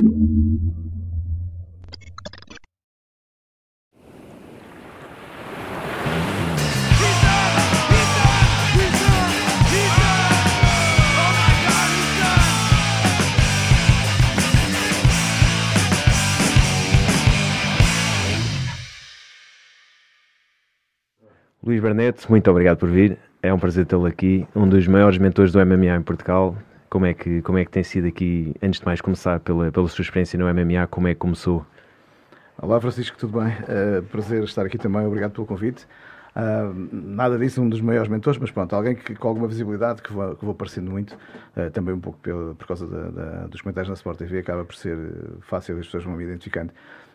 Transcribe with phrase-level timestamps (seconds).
[0.00, 0.08] Luís
[21.82, 23.18] Barnett, muito obrigado por vir.
[23.42, 26.56] É um prazer tê-lo aqui, um dos maiores mentores do MMA em Portugal.
[26.90, 29.86] Como é que, como é que tem sido aqui, antes de mais começar pela, pela
[29.86, 31.64] sua experiência no MMA, como é que começou?
[32.60, 33.52] Olá Francisco, tudo bem?
[33.52, 35.86] Uh, prazer estar aqui também, obrigado pelo convite.
[36.34, 40.12] Uh, nada disso, um dos maiores mentores, mas pronto, alguém que, com alguma visibilidade, que
[40.12, 41.16] vou, que vou aparecendo muito,
[41.56, 44.64] uh, também um pouco pelo, por causa da, da, dos comentários na Sport TV, acaba
[44.64, 44.98] por ser
[45.42, 46.72] fácil, as pessoas vão me identificando,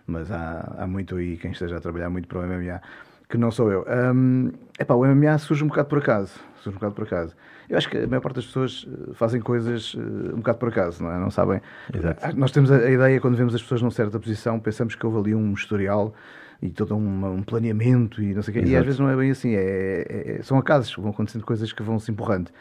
[0.07, 2.81] mas há, há muito aí quem esteja a trabalhar muito para o MMA
[3.29, 3.85] que não sou eu.
[3.88, 6.34] Um, epá, o MMA surge um bocado por acaso.
[6.57, 7.35] Surge um bocado por acaso.
[7.70, 9.99] Eu acho que a maior parte das pessoas eh, fazem coisas uh,
[10.34, 11.20] um bocado por acaso, não é?
[11.20, 11.61] Não sabem.
[11.93, 12.20] Exato.
[12.23, 15.17] Ah, nós temos a, ideia, quando vemos as pessoas numa certa posição, pensamos que houve
[15.17, 16.13] ali um historial
[16.61, 18.70] e todo um, um planeamento e não sei o quê.
[18.70, 19.55] E às vezes não é bem assim.
[19.55, 22.51] É, é, é, são acasos, vão acontecendo coisas que vão se empurrando.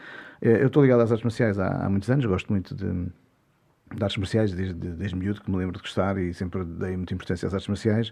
[0.41, 4.03] Eh, eu estou ligado às artes marciais há, há muitos anos, gosto muito de, de
[4.03, 7.47] artes marciais, desde, desde miúdo, que me lembro de gostar e sempre dei muita importância
[7.47, 8.11] às artes marciais.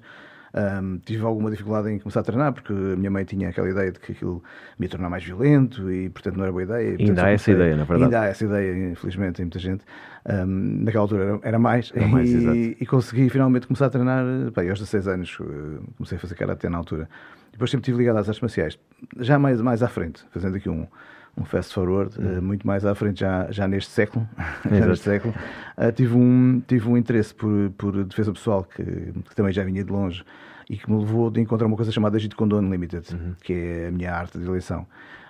[0.55, 3.91] Um, tive alguma dificuldade em começar a treinar porque a minha mãe tinha aquela ideia
[3.91, 4.43] de que aquilo
[4.77, 6.95] me ia tornar mais violento e, portanto, não era boa ideia.
[6.99, 8.03] E, ainda há essa ideia, na verdade.
[8.03, 9.83] Ainda há essa ideia, infelizmente, em muita gente.
[10.29, 11.91] Um, naquela altura era, era mais.
[11.95, 14.23] Era mais e, e, consegui finalmente começar a treinar.
[14.55, 17.09] Bem, aos 16 anos eh, comecei a fazer karate na altura.
[17.51, 18.79] Depois sempre estive ligado às artes marciais.
[19.19, 20.87] Já mais, mais à frente, fazendo aqui um,
[21.35, 24.27] um fast forward, uh, muito mais à frente, já, já neste século,
[24.69, 25.33] já neste século
[25.77, 29.83] uh, tive, um, tive um interesse por, por defesa pessoal que, que, também já vinha
[29.83, 30.23] de longe
[30.69, 33.33] e que me levou de encontrar uma coisa chamada Jeet Kune Unlimited, uhum.
[33.43, 34.85] que é a minha arte de eleição.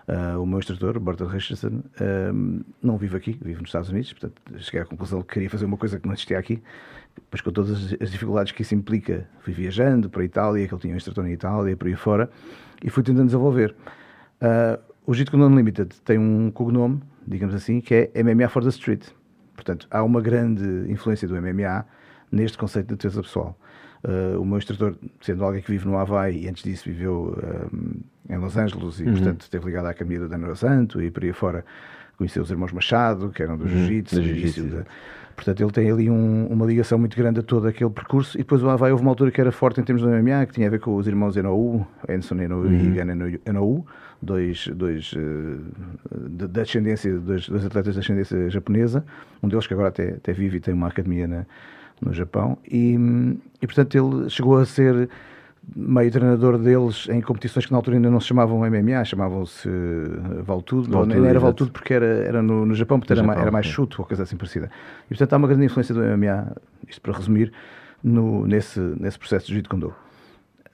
[0.05, 1.81] Uh, o meu instrutor, Burton Richardson,
[2.81, 5.77] não vive aqui, vive nos Estados Unidos, portanto cheguei à conclusão que queria fazer uma
[5.77, 6.61] coisa que não existia aqui,
[7.15, 10.81] depois com todas as dificuldades que isso implica, fui viajando para a Itália, que ele
[10.81, 12.29] tinha um instrutor na Itália, por aí fora,
[12.83, 13.73] e fui tentando desenvolver.
[14.41, 18.69] Uh, o Jeet Kune Unlimited tem um cognome, digamos assim, que é MMA for the
[18.69, 19.05] Street.
[19.55, 21.85] Portanto, há uma grande influência do MMA
[22.31, 23.57] neste conceito de defesa pessoal.
[24.03, 27.37] Uh, o meu instrutor, sendo alguém que vive no Havaí e antes disso viveu
[27.71, 29.13] um, em Los Angeles e, uhum.
[29.13, 31.63] portanto, esteve ligado à Academia do Daniel Santo e por aí fora
[32.17, 33.69] conheceu os irmãos Machado, que eram do uhum.
[33.69, 34.21] Jiu-Jitsu.
[34.21, 34.85] Jiu
[35.35, 38.37] portanto, ele tem ali um, uma ligação muito grande a todo aquele percurso.
[38.37, 40.53] E depois o Havaí houve uma altura que era forte em termos do MMA, que
[40.53, 42.73] tinha a ver com os irmãos Enou, Anderson Enou uhum.
[42.73, 43.85] e Gan Enou,
[44.23, 49.05] dois, dois uh, da descendência, dois, dois atletas de ascendência japonesa,
[49.41, 51.45] um deles que agora até, até vive e tem uma academia na,
[52.01, 52.95] no Japão, e,
[53.61, 55.09] e portanto ele chegou a ser
[55.75, 59.69] meio treinador deles em competições que na altura ainda não se chamavam MMA, chamavam-se
[60.43, 63.41] Valtudo, não, não era Valtudo porque era, era no, no Japão, portanto no era, Japão,
[63.43, 64.69] era, mais chute ou coisa assim parecida.
[65.05, 66.53] E portanto há uma grande influência do MMA,
[66.87, 67.51] isto para resumir,
[68.03, 69.93] no, nesse, nesse processo de Jiu-Jitsu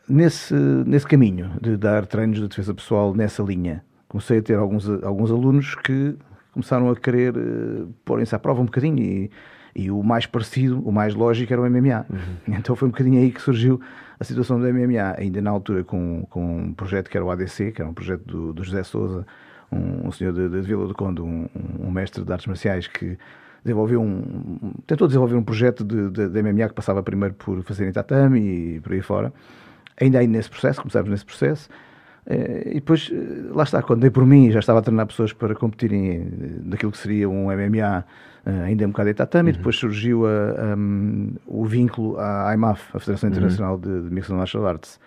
[0.10, 4.90] nesse, nesse caminho de dar treinos de defesa pessoal nessa linha, comecei a ter alguns,
[5.04, 6.16] alguns alunos que
[6.52, 9.32] começaram a querer uh, porem-se à prova um bocadinho e,
[9.76, 12.06] e o mais parecido, o mais lógico era o MMA.
[12.10, 12.56] Uhum.
[12.58, 13.80] Então foi um bocadinho aí que surgiu
[14.20, 17.72] a situação do MMA, ainda na altura com, com um projeto que era o ADC,
[17.72, 19.26] que era um projeto do, do José Souza,
[19.72, 21.48] um, um senhor de, de Vila do Conde, um,
[21.80, 23.18] um, mestre de artes marciais que
[23.64, 27.88] desenvolveu um, tentou desenvolver um projeto de, de, de MMA que passava primeiro por fazer
[27.88, 29.32] em tatame e por aí fora
[30.00, 31.70] ainda aí nesse processo, começámos nesse processo.
[32.26, 35.34] Eh, e depois, eh, lá está, quando dei por mim, já estava a treinar pessoas
[35.34, 38.06] para competirem naquilo que seria um MMA,
[38.46, 39.56] eh, ainda um bocado em tatame, uhum.
[39.56, 43.36] e depois surgiu a, um, o vínculo à IMAF, a Federação uhum.
[43.36, 43.82] Internacional uhum.
[43.82, 45.00] de, de Mixed Martial Arts,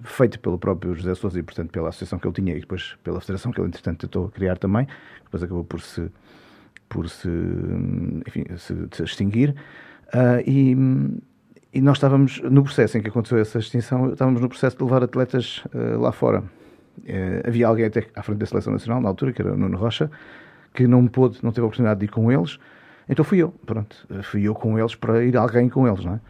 [0.00, 3.20] feito pelo próprio José Sousa e, portanto, pela associação que ele tinha e depois pela
[3.20, 4.86] federação que ele, entretanto, tentou criar também,
[5.24, 6.10] depois acabou por se,
[6.88, 7.28] por se,
[8.26, 9.54] enfim, se, se extinguir.
[10.08, 10.76] Uh, e
[11.72, 15.02] e nós estávamos no processo em que aconteceu essa extinção, estávamos no processo de levar
[15.02, 16.40] atletas uh, lá fora.
[16.98, 19.78] Uh, havia alguém até à frente da seleção nacional, na altura, que era o Nuno
[19.78, 20.10] Rocha,
[20.74, 22.58] que não pôde, não teve a oportunidade de ir com eles.
[23.08, 23.96] Então fui eu, pronto.
[24.10, 26.20] Eh, fui eu com eles para ir alguém com eles, não é?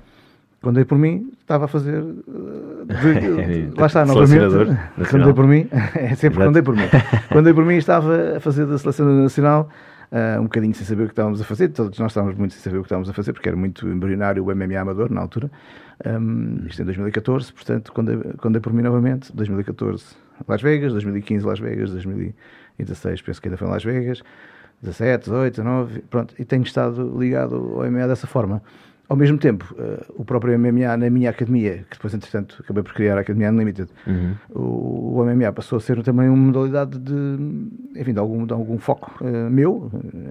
[0.63, 2.01] Quando dei por mim, estava a fazer.
[2.01, 4.79] Uh, de, lá está, novamente.
[5.11, 6.89] Quando dei por mim, é sempre quando dei por mim.
[7.29, 9.69] Quando dei por mim, estava a fazer da seleção nacional
[10.13, 12.63] uh, um bocadinho sem saber o que estávamos a fazer, todos nós estávamos muito sem
[12.63, 15.51] saber o que estávamos a fazer, porque era muito embrionário o MMA amador na altura.
[16.07, 20.05] Um, isto em 2014, portanto, quando é, quando é por mim novamente, 2014
[20.47, 24.23] Las Vegas, 2015 Las Vegas, 2016 penso que ainda foi em Las Vegas,
[24.83, 28.63] 17, 18, 19, pronto, e tenho estado ligado ao MMA dessa forma.
[29.13, 32.95] Ao mesmo tempo, uh, o próprio MMA na minha academia, que depois, entretanto, acabei por
[32.95, 34.35] criar a Academia Unlimited, uhum.
[34.49, 37.13] o, MMA passou a ser também uma modalidade de,
[37.95, 39.91] enfim, de algum, de algum foco uh, meu.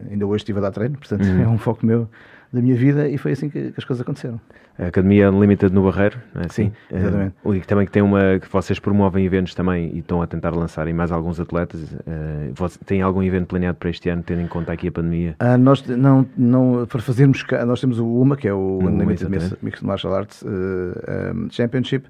[0.10, 1.42] Ainda hoje estive a dar treino, portanto, uhum.
[1.45, 2.10] é um foco meu
[2.51, 4.42] da minha vida e foi assim que, que as coisas aconteceram.
[4.81, 6.72] A Academia Unlimited no Barreiro, é assim?
[6.89, 7.36] Sim, exatamente.
[7.44, 10.50] Uh, e também que tem uma que vocês promovem eventos também e estão a tentar
[10.50, 11.80] lançar mais alguns atletas.
[11.92, 15.36] Uh, tem algum evento planeado para este ano, tendo em conta aqui a pandemia?
[15.39, 19.30] Uh, nós não, não para fazermos nós temos o UMA que é o Unlimited
[19.62, 22.07] Mixed Martial Arts um, Championship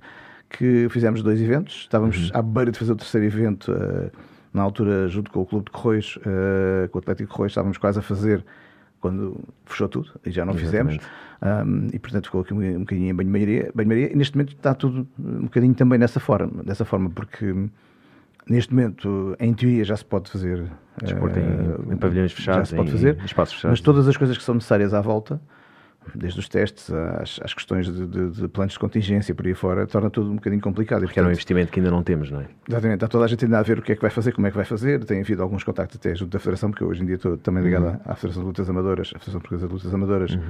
[0.49, 1.81] que fizemos dois eventos.
[1.81, 2.39] Estávamos uhum.
[2.39, 3.73] à beira de fazer o terceiro evento
[4.53, 6.17] na altura junto com o Clube de Correios,
[6.91, 8.45] com o Atlético de Correios, estávamos quase a fazer
[9.01, 10.99] quando fechou tudo e já não Exatamente.
[10.99, 11.67] fizemos.
[11.67, 13.71] Um, e portanto ficou aqui um, um bocadinho em banho-maria.
[13.73, 17.53] Banho e neste momento está tudo um bocadinho também nessa forma, dessa forma porque
[18.47, 20.71] neste momento em teoria já se pode fazer.
[21.01, 23.79] Desporto uh, em, em, pavilhões fechados, já se pode fazer, espaços fechados.
[23.79, 25.41] Mas todas as coisas que são necessárias à volta
[26.15, 29.85] desde os testes às, às questões de, de, de, planos de contingência por aí fora,
[29.85, 31.03] torna tudo um bocadinho complicado.
[31.03, 32.47] Porque é um investimento que ainda não temos, não é?
[32.67, 34.47] Exatamente, está toda a gente ainda a ver o que é que vai fazer, como
[34.47, 37.05] é que vai fazer, tem havido alguns contactos até junto da Federação, porque hoje em
[37.05, 37.99] dia estou também ligado uhum.
[38.05, 40.41] à Federação de Lutas Amadoras, a Federação Portuguesa de Lutas Amadoras, uhum.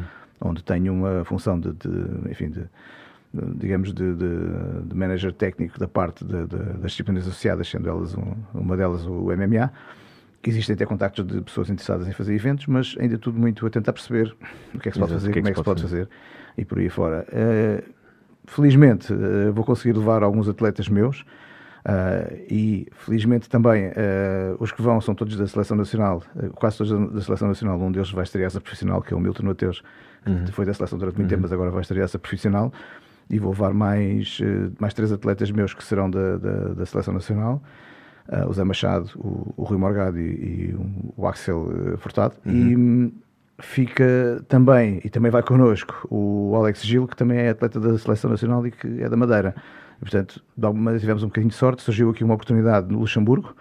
[0.41, 2.63] onde tenho uma função de, de enfim, de,
[3.33, 8.33] digamos, de, de, de, manager técnico da parte de, das disciplinas associadas, sendo elas um,
[8.53, 9.71] uma delas o MMA
[10.49, 13.93] existem até contactos de pessoas interessadas em fazer eventos, mas ainda tudo muito a tentar
[13.93, 14.35] perceber
[14.73, 15.81] o que é que se pode fazer, que é que como é que se pode
[15.81, 16.05] fazer.
[16.05, 16.09] fazer,
[16.57, 17.25] e por aí fora.
[17.29, 17.83] Uh,
[18.45, 23.91] felizmente uh, vou conseguir levar alguns atletas meus uh, e felizmente também
[24.59, 26.23] os que vão são todos da Seleção Nacional,
[26.55, 27.79] quase todos da Seleção Nacional.
[27.79, 29.83] Um deles vai estrear essa profissional, que é o Milton Mateus,
[30.25, 30.45] uhum.
[30.45, 31.29] que foi da Seleção durante muito uhum.
[31.29, 32.73] tempo, mas agora vai estrear essa profissional.
[33.29, 34.39] E vou levar mais,
[34.77, 37.61] mais três atletas meus que serão da, da, da Seleção Nacional
[38.31, 40.75] uh, o Zé Machado, o, o Rui Morgado e, e
[41.17, 42.35] o Axel eh, Furtado.
[42.45, 42.53] Uhum.
[42.53, 43.11] E hum,
[43.59, 48.29] fica também, e também vai connosco, o Alex Gil, que também é atleta da Seleção
[48.29, 49.55] Nacional e que é da Madeira.
[49.97, 50.41] E, portanto,
[50.99, 53.55] tivemos um bocadinho de sorte, surgiu aqui uma oportunidade no Luxemburgo.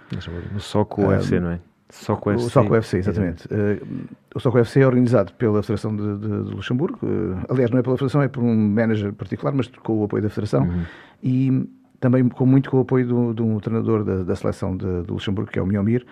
[0.59, 1.61] Só com o UFC, não é?
[1.91, 2.51] Só com o UFC.
[2.51, 3.47] Só com o UFC, exatamente.
[3.47, 6.99] Uh, o Só com o UFC é organizado pela Federação de, de, de Luxemburgo.
[7.03, 10.23] Uh, aliás, não é pela Federação, é por um manager particular, mas com o apoio
[10.23, 10.63] da Federação.
[10.63, 10.83] Uhum.
[11.23, 11.69] E
[12.01, 15.51] também com muito com o apoio do, do treinador da, da seleção de, de, Luxemburgo,
[15.51, 16.07] que é o Miomir,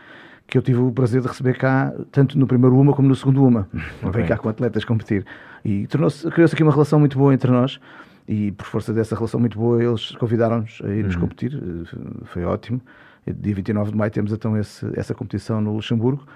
[0.46, 3.44] que eu tive o prazer de receber cá, tanto no primeiro UMA como no segundo
[3.44, 3.68] UMA.
[3.98, 4.10] Okay.
[4.12, 5.24] Vem cá com atletas competir.
[5.64, 7.80] E criou-se aqui uma relação muito boa entre nós,
[8.28, 11.22] e por força dessa relação muito boa, eles convidaram-nos a irmos uhum.
[11.22, 11.54] competir.
[11.54, 12.80] Eh, foi ótimo.
[13.26, 16.26] Dia 29 de maio temos então esse, essa competição no Luxemburgo.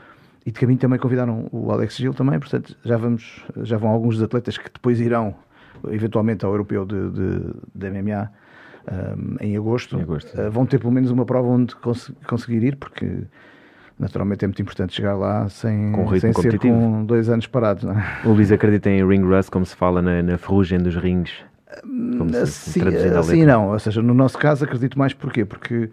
[0.44, 4.16] E de caminho também convidaram o Alex Gil também, portanto já, vamos, já vão alguns
[4.16, 5.37] dos atletas que depois irão
[5.88, 8.28] eventualmente ao europeu de, de, de MMA
[8.90, 12.64] um, em agosto, em agosto uh, vão ter pelo menos uma prova onde cons conseguir
[12.64, 13.25] ir, porque
[13.99, 17.84] naturalmente é muito importante chegar lá sem, com sem ser com dois anos parados.
[17.84, 18.20] Não é?
[18.25, 21.32] O Luís acredita em ring rust, como se fala na, na ferrugem dos rings?
[22.43, 22.82] Assim,
[23.17, 25.44] assim não, ou seja, no nosso caso acredito mais porquê?
[25.44, 25.90] Porque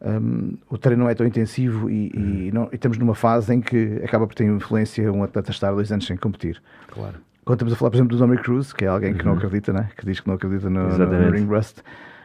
[0.00, 2.34] um, o treino não é tão intensivo e, hum.
[2.46, 5.72] e, não, e, estamos numa fase em que acaba por ter influência um atleta estar
[5.72, 6.62] dois anos sem competir.
[6.88, 7.16] Claro.
[7.44, 9.32] Quando estamos a falar, por exemplo, do Dominic Cruz, que é alguém que uhum.
[9.32, 9.90] não acredita, né?
[9.96, 11.78] que diz que não acredita no, no ring rust,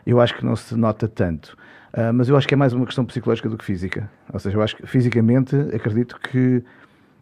[0.06, 1.58] eu acho que não se nota tanto.
[1.94, 4.10] Uh, mas eu acho que é mais uma questão psicológica do que física.
[4.32, 6.62] Ou seja, eu acho que fisicamente acredito que,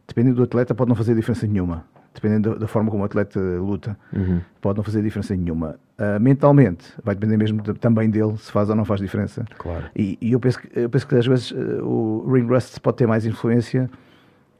[0.07, 1.85] dependendo do atleta, pode não fazer diferença nenhuma.
[2.13, 4.39] Dependendo da, forma como o atleta luta, uhum.
[4.62, 5.80] pode não fazer diferença nenhuma.
[5.97, 9.45] Uh, mentalmente, vai depender mesmo de, também dele se faz ou não faz diferença.
[9.57, 9.86] Claro.
[9.95, 12.97] E, e eu, penso que, eu penso que às vezes uh, o ring rust pode
[12.97, 13.89] ter mais influência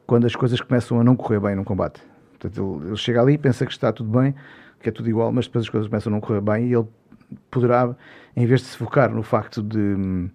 [0.06, 2.00] quando as coisas começam a não correr bem num combate.
[2.38, 4.34] Portanto, ele, ele chega ali, pensa que está tudo bem,
[4.80, 6.86] que é tudo igual, mas depois as coisas começam a não correr bem e ele
[7.50, 7.94] poderá,
[8.36, 10.28] em vez de se focar no facto de hum,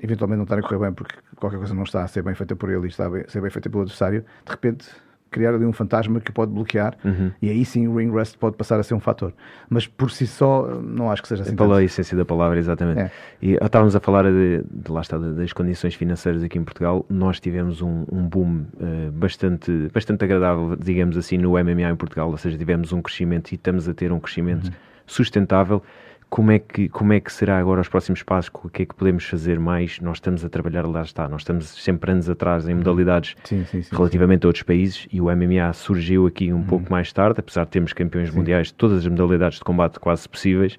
[0.00, 2.56] eventualmente não estar a correr bem porque qualquer coisa não está a ser bem feita
[2.56, 4.88] por ele e está a ser bem feita pelo adversário, de repente
[5.30, 7.30] criar ali um fantasma que pode bloquear uhum.
[7.40, 9.32] e aí sim o ring rust pode passar a ser um fator.
[9.68, 11.54] Mas por si só não acho que seja assim.
[11.54, 13.00] Pela essência da palavra, exatamente.
[13.00, 13.10] É.
[13.40, 17.04] E estávamos a falar de, de, lá está, das condições financeiras aqui em Portugal.
[17.08, 22.30] Nós tivemos um, um boom uh, bastante, bastante agradável, digamos assim, no MMA em Portugal,
[22.30, 24.74] ou seja, tivemos um crescimento e estamos a ter um crescimento uhum.
[25.06, 25.82] sustentável
[26.30, 28.50] como é, que, como é que será agora os próximos passos?
[28.62, 29.98] O que é que podemos fazer mais?
[30.00, 33.82] Nós estamos a trabalhar, lá está, nós estamos sempre anos atrás em modalidades sim, sim,
[33.82, 36.64] sim, relativamente a outros países e o MMA surgiu aqui um uhum.
[36.64, 40.28] pouco mais tarde, apesar de termos campeões mundiais de todas as modalidades de combate quase
[40.28, 40.78] possíveis.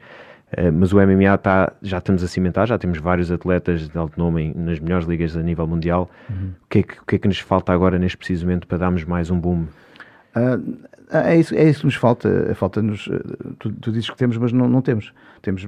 [0.51, 4.19] Uh, mas o MMA está, já estamos a cimentar, já temos vários atletas de alto
[4.19, 6.09] nome nas melhores ligas a nível mundial.
[6.29, 6.51] Uhum.
[6.63, 8.77] O, que é que, o que é que nos falta agora neste preciso momento para
[8.77, 9.65] darmos mais um boom?
[10.39, 12.53] Uh, é, isso, é isso que nos falta.
[12.55, 13.09] Falta-nos.
[13.11, 15.11] Eh, tu, tu, dizes que temos, mas não, não temos.
[15.41, 15.67] Temos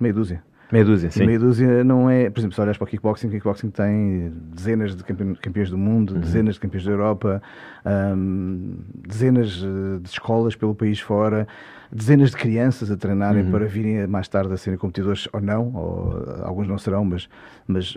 [0.00, 0.42] meia dúzia.
[0.70, 1.24] Meia dúzia, sim.
[1.24, 2.28] meia dúzia não é.
[2.28, 6.14] Por exemplo, se olhas para o kickboxing, o kickboxing tem dezenas de campeões do mundo,
[6.14, 6.20] uhum.
[6.20, 7.42] dezenas de campeões da Europa,
[7.86, 11.48] um, dezenas eh, de escolas pelo país fora,
[11.90, 13.50] dezenas de crianças a treinarem uhum.
[13.50, 17.30] para virem mais tarde a serem competidores ou não, ou alguns não serão, mas,
[17.66, 17.96] mas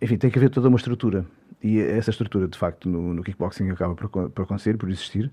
[0.00, 1.24] enfim, tem que haver toda uma estrutura.
[1.60, 5.30] E essa estrutura, de facto, no, no kickboxing acaba por, por acontecer, por existir.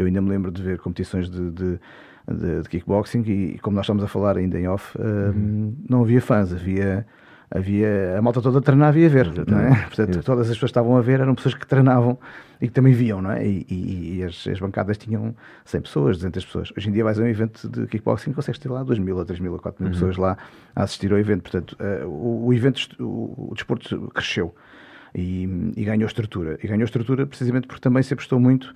[0.00, 1.80] Eu ainda me lembro de ver competições de, de,
[2.26, 5.74] de, de kickboxing e, como nós estamos a falar ainda em off, uh, uhum.
[5.88, 7.06] não havia fãs, havia
[7.52, 9.74] havia a malta toda treinava e a ver, não é?
[9.90, 12.16] Portanto, todas as pessoas que estavam a ver eram pessoas que treinavam
[12.60, 13.44] e que também viam, não é?
[13.44, 16.72] E, e, e as, as, bancadas tinham 100 pessoas, 200 pessoas.
[16.76, 19.24] Hoje em dia vais a um evento de kickboxing consegues ter lá 2 mil, ou
[19.24, 19.98] 3 mil, ou 4 mil uhum.
[19.98, 20.38] pessoas lá
[20.76, 21.42] a assistir ao evento.
[21.42, 24.54] Portanto, uh, o, o, evento, o, o desporto cresceu
[25.12, 26.56] e, e, ganhou estrutura.
[26.62, 28.72] E ganhou estrutura precisamente porque também se apostou muito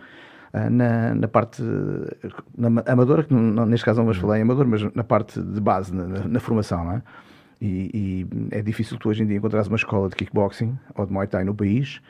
[0.71, 1.63] na, na, parte
[2.57, 4.23] na, amadora, que não, neste caso não vamos uhum.
[4.23, 7.03] falar em amador, mas na parte de base, na, na, formação, não é?
[7.61, 11.13] E, e, é difícil tu hoje em dia encontrares uma escola de kickboxing ou de
[11.13, 12.01] Muay Thai no país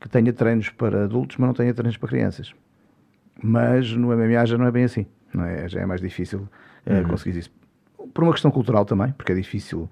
[0.00, 2.54] que tenha treinos para adultos, mas não tenha treinos para crianças.
[3.42, 5.68] Mas no MMA já não é bem assim, não é?
[5.68, 6.48] Já é mais difícil
[6.86, 7.50] uh, conseguir isso.
[8.14, 9.90] Por uma questão cultural também, porque é difícil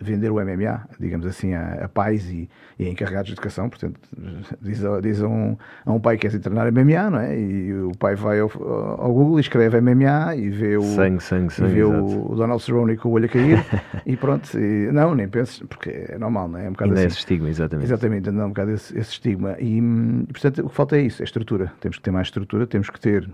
[0.00, 3.68] vender o MMA, digamos assim, a, a pais e, e, a encarregados de educação.
[3.68, 4.00] Portanto,
[4.60, 7.38] diz, a, diz a, um, a um pai que quer treinar MMA, não é?
[7.38, 8.50] E o pai vai ao,
[8.98, 12.36] ao Google e escreve MMA e vê o, sangue, sangue, sangue, e vê o, o,
[12.36, 13.64] Donald Cerrone com o olho a cair
[14.06, 14.58] e pronto.
[14.58, 16.66] E, não, nem penses, porque é normal, não é?
[16.66, 17.06] É um bocado Ainda assim.
[17.06, 17.86] é esse estigma, exatamente.
[17.86, 19.56] Exatamente, ainda é um bocado esse, esse estigma.
[19.58, 19.80] E,
[20.28, 21.72] portanto, o que falta é isso, é estrutura.
[21.80, 23.28] Temos que ter mais estrutura, temos que ter,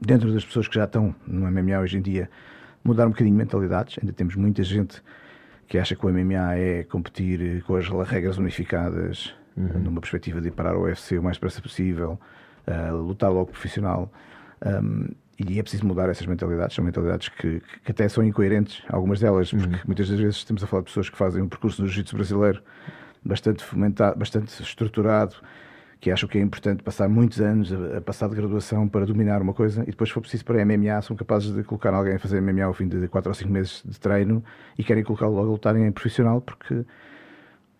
[0.00, 2.30] dentro das pessoas que já estão no MMA hoje em dia,
[2.84, 3.98] mudar um bocadinho de mentalidades.
[4.00, 5.02] Ainda temos muita gente
[5.70, 9.78] que acha que o MMA é competir com as regras unificadas, uhum.
[9.78, 12.18] numa perspectiva de ir parar o UFC o mais depressa possível,
[12.66, 14.12] uh, lutar logo profissional.
[14.66, 15.06] Um,
[15.38, 16.74] e é preciso mudar essas mentalidades.
[16.74, 19.80] São mentalidades que, que até são incoerentes, algumas delas, porque uhum.
[19.86, 22.60] muitas das vezes estamos a falar de pessoas que fazem um percurso no jiu-jitsu brasileiro
[23.24, 25.36] bastante fomentado, bastante estruturado,
[26.00, 29.42] que acham que é importante passar muitos anos a, a, passar de graduação para dominar
[29.42, 32.18] uma coisa e depois, se for preciso para MMA, são capazes de colocar alguém a
[32.18, 34.42] fazer MMA ao fim de 4 ou 5 meses de treino
[34.78, 36.84] e querem colocá-lo logo a lutar em profissional porque,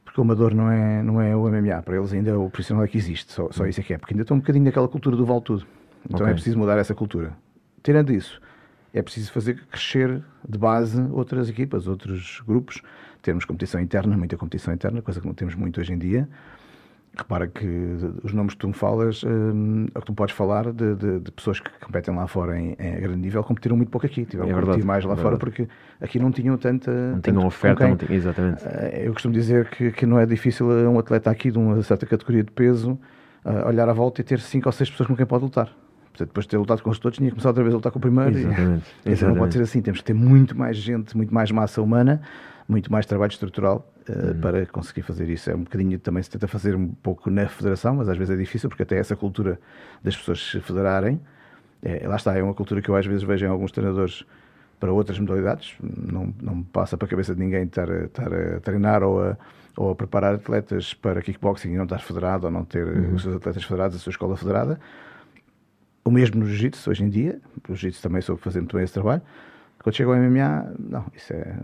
[0.04, 1.82] porque o amador não é, não é o MMA.
[1.82, 4.12] Para eles ainda o profissional é que existe, só, só isso é que é, porque
[4.12, 5.66] ainda estão um bocadinho naquela cultura do vale tudo.
[6.04, 6.32] Então é okay.
[6.32, 7.32] é preciso mudar essa cultura.
[7.82, 8.38] Tirando isso,
[8.92, 12.82] é preciso fazer crescer de base outras equipas, outros grupos,
[13.22, 16.28] termos competição interna, muita competição interna, coisa que não temos muito hoje em dia
[17.16, 17.66] repara que
[18.22, 21.58] os nomes que tu me falas, hum, que tu podes falar de, de, de, pessoas
[21.58, 24.24] que competem lá fora em, em, grande nível, competiram muito pouco aqui.
[24.24, 25.68] Tiveram é que competir mais lá é fora porque
[26.00, 26.90] aqui não tinham tanta.
[26.90, 28.62] Não tinham oferta, não tinham, exatamente.
[28.64, 32.06] Eh, eu costumo dizer que, que não é difícil um atleta aqui de uma certa
[32.06, 32.98] categoria de peso
[33.44, 35.66] uh, olhar à volta e ter cinco ou seis pessoas com quem pode lutar.
[36.10, 37.92] Portanto, depois de ter lutado com os todos, tinha que começar outra vez a lutar
[37.92, 38.36] com o primeiro.
[38.36, 38.84] Exatamente.
[39.04, 39.24] E, Exatamente.
[39.34, 39.82] Não pode ser assim.
[39.82, 42.20] Temos que ter muito mais gente, muito mais massa humana,
[42.68, 44.40] muito mais trabalho estrutural uhum.
[44.40, 45.50] para conseguir fazer isso.
[45.50, 48.38] É um bocadinho também se tenta fazer um pouco na federação, mas às vezes é
[48.38, 49.58] difícil porque até essa cultura
[50.02, 51.20] das pessoas se federarem,
[51.82, 54.24] é, lá está, é uma cultura que eu às vezes vejo em alguns treinadores
[54.78, 55.74] para outras modalidades.
[55.80, 59.36] Não, não me passa para a cabeça de ninguém estar estar a treinar ou a,
[59.76, 63.14] ou a preparar atletas para kickboxing e não estar federado ou não ter uhum.
[63.14, 64.80] os seus atletas federados, a sua escola federada.
[66.04, 68.94] O mesmo no jiu-jitsu hoje em dia, o jiu-jitsu também soube fazer muito bem esse
[68.94, 69.22] trabalho.
[69.82, 71.56] Quando chega ao MMA, não, isso é,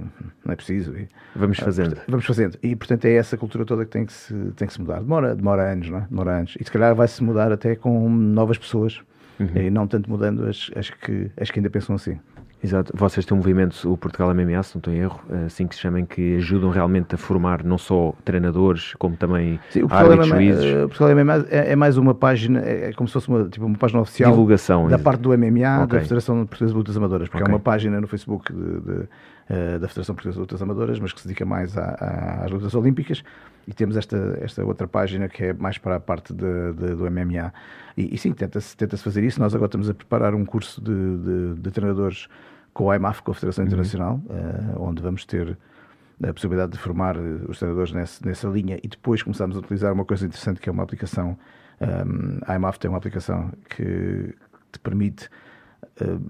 [0.45, 0.97] não é preciso.
[0.97, 1.99] E, vamos fazendo.
[2.09, 2.59] Vamos fazendo.
[2.63, 5.01] E, portanto, é essa cultura toda que tem que se, tem que se mudar.
[5.01, 6.07] Demora, demora anos, não é?
[6.09, 6.57] Demora anos.
[6.59, 9.03] E, se calhar, vai-se mudar até com novas pessoas.
[9.39, 9.49] Uhum.
[9.55, 12.19] E não tanto mudando as, as, que, as que ainda pensam assim.
[12.63, 12.93] Exato.
[12.97, 15.81] Vocês têm um movimento, o Portugal MMA, se não estou em erro, assim que se
[15.81, 20.37] chamem, que ajudam realmente a formar não só treinadores, como também Sim, o árbitros, MMA,
[20.37, 20.85] juízes.
[20.85, 23.65] O Portugal MMA é, é, mais uma página, é, é como se fosse uma, tipo,
[23.65, 25.99] uma página oficial Divulgação, da parte do MMA, okay.
[25.99, 27.53] da Federação Portuguesa de Lutas Amadoras, porque okay.
[27.53, 29.09] é uma página no Facebook de, de,
[29.81, 32.75] da Federação Portuguesa de Lutas Amadoras, mas que se dedica mais a, a, às lutas
[32.75, 33.23] olímpicas,
[33.67, 37.53] e temos esta, esta outra página que é mais para a parte de, do MMA.
[37.97, 39.41] E, e sim, tenta-se tenta fazer isso.
[39.41, 42.29] Nós agora estamos a preparar um curso de, de treinadores
[42.73, 43.69] com a IMAF, com a Federação uhum.
[43.69, 45.57] Internacional, uh, onde vamos ter
[46.23, 49.93] a possibilidade de formar eh, os treinadores nessa, nessa linha e depois começamos a utilizar
[49.93, 51.37] uma coisa interessante que é uma aplicação.
[51.79, 54.35] Um, a IMAF tem uma aplicação que
[54.73, 55.29] te permite.
[56.01, 56.21] Uh,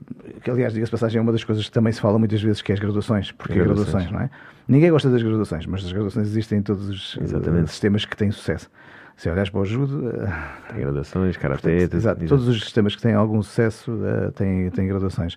[0.40, 2.72] que aliás, diga-se passagem, é uma das coisas que também se fala muitas vezes, que
[2.72, 3.32] é as graduações.
[3.32, 3.90] Porque graduações.
[3.90, 4.30] graduações, não é?
[4.68, 8.30] Ninguém gosta das graduações, mas as graduações existem em todos os uh, sistemas que têm
[8.30, 8.70] sucesso.
[9.16, 10.08] Se olhares para o judo...
[10.08, 11.88] Uh, tem graduações, karatê...
[11.92, 13.98] Exato, todos os sistemas que têm algum sucesso
[14.34, 15.36] têm, têm graduações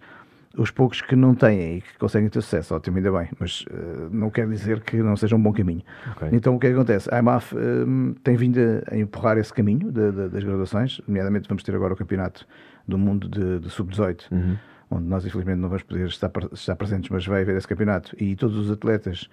[0.58, 4.10] os poucos que não têm e que conseguem ter sucesso, ótimo, ainda bem, mas uh,
[4.12, 5.84] não quer dizer que não seja um bom caminho.
[6.16, 6.30] Okay.
[6.32, 7.14] Então o que, é que acontece?
[7.14, 8.60] A IMAF uh, tem vindo
[8.92, 12.48] a, empurrar esse caminho de, de, das graduações, nomeadamente vamos ter agora o campeonato
[12.88, 14.58] do mundo de, de sub-18, uhum.
[14.90, 18.36] onde nós infelizmente não vamos poder estar, estar, presentes, mas vai haver esse campeonato e
[18.36, 19.30] todos os atletas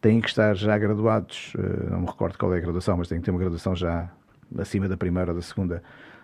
[0.00, 3.18] têm que estar já graduados, uh, não me recordo qual é a graduação, mas têm
[3.18, 4.10] que ter uma graduação já
[4.58, 5.82] acima da primeira ou da segunda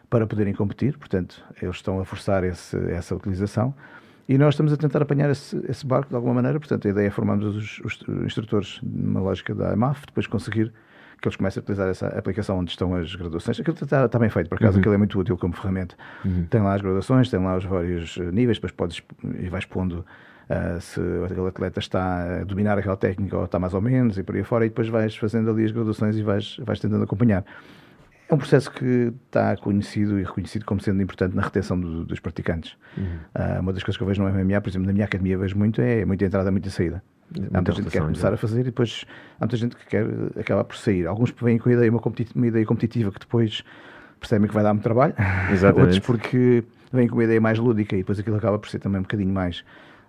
[0.09, 3.75] para poderem competir, portanto eles estão a forçar esse, essa utilização
[4.29, 6.59] e nós estamos a tentar apanhar esse, esse barco de alguma maneira.
[6.59, 10.73] Portanto, a ideia é formarmos os, os instrutores numa lógica da AMAF, depois conseguir
[11.23, 13.61] que eles comecem a utilizar essa aplicação onde estão as graduações.
[13.61, 14.81] Aquilo está, está bem feito, por acaso, uhum.
[14.81, 15.95] aquilo é muito útil como ferramenta.
[16.25, 16.47] Uhum.
[16.51, 19.01] Tem lá as graduações, tem lá os vários eh, níveis, depois podes
[19.39, 20.05] e vais pondo
[20.51, 24.25] uh, se aquele atleta está a dominar aquela técnica ou está mais ou menos e
[24.25, 27.45] por aí fora, e depois vais fazendo ali as graduações e vais, vais tentando acompanhar.
[28.33, 32.19] É um processo que está conhecido e reconhecido como sendo importante na retenção do, dos
[32.19, 32.79] praticantes.
[32.97, 33.05] Uhum.
[33.35, 35.55] Uh, uma das coisas que eu vejo no MMA, por exemplo, na minha academia vejo
[35.59, 37.03] muito, é muita entrada, muita saída.
[37.53, 39.05] Há muita gente que quer começar a fazer e depois
[39.39, 40.07] há muita gente que quer
[40.41, 41.07] acabar por sair.
[41.07, 42.01] Alguns vêm com a ideia, uma,
[42.35, 43.63] uma ideia competitiva que depois
[44.19, 45.13] percebem que vai dar muito trabalho.
[45.53, 45.81] Exatamente.
[45.81, 49.01] Outros porque vêm com uma ideia mais lúdica e depois aquilo acaba por ser também
[49.01, 49.63] um bocadinho mais,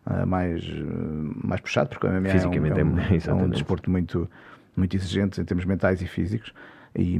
[0.08, 3.00] uh, mais, uh, mais puxado, porque o MMA é um, é, um,
[3.42, 4.32] é um desporto muito,
[4.77, 6.53] muito exigente em termos mentais e físicos
[6.96, 7.16] e,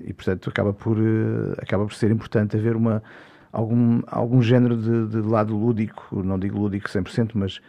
[0.00, 3.02] e portanto acaba por, uh, acaba por ser importante haver uma,
[3.52, 7.60] algum, algum género de, de lado lúdico, não digo lúdico 100%, mas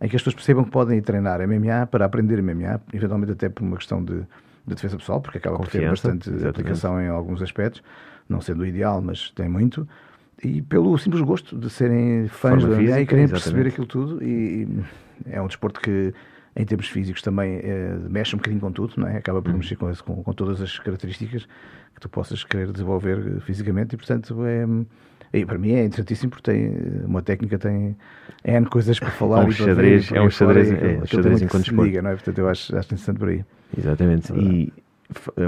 [0.00, 3.48] em que as pessoas percebam que podem ir treinar MMA para aprender MMA, eventualmente até
[3.48, 6.60] por uma questão de, de defesa pessoal, porque acaba Confiança, por ter bastante exatamente.
[6.60, 7.82] aplicação em alguns aspectos,
[8.28, 9.86] não sendo o ideal, mas tem muito,
[10.42, 14.22] e pelo simples gosto de serem fãs Forma do MMA e querem perceber aquilo tudo,
[14.22, 14.68] e,
[15.26, 16.12] é um desporto que
[16.54, 19.16] em termos físicos também é, mexe um bocadinho com tudo, não é?
[19.16, 19.58] acaba por hum.
[19.58, 21.46] mexer com, com, com, todas as características
[21.94, 24.66] que tu possas querer desenvolver fisicamente e portanto é
[25.32, 26.70] e para mim é interessantíssimo porque tem
[27.06, 27.96] uma técnica, tem
[28.44, 29.44] N coisas para falar.
[29.44, 31.84] É um xadrez, é um xadrez, é, um xadrez enquanto.
[31.84, 32.14] Diga, não é?
[32.14, 33.44] Portanto, eu acho, acho interessante por aí.
[33.76, 34.30] Exatamente.
[34.30, 34.72] É e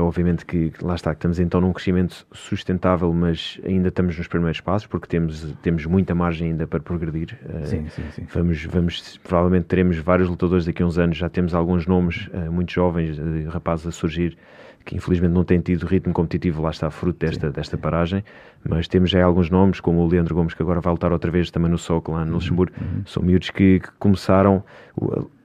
[0.01, 4.61] obviamente que lá está, que estamos então num crescimento sustentável, mas ainda estamos nos primeiros
[4.61, 7.39] passos, porque temos, temos muita margem ainda para progredir.
[7.49, 8.27] Eh, sim, sim, sim.
[8.33, 12.51] Vamos, vamos, provavelmente teremos vários lutadores daqui a uns anos, já temos alguns nomes uh,
[12.51, 14.37] muito jovens, uh, rapazes a surgir,
[14.85, 18.23] que infelizmente não têm tido ritmo competitivo, lá está fruto desta, desta paragem,
[18.69, 21.51] mas temos já alguns nomes, como o Leandro Gomes, que agora vai lutar outra vez
[21.51, 23.03] também no SOC lá no uhum, Luxemburgo, uhum.
[23.07, 24.63] são miúdos que, que começaram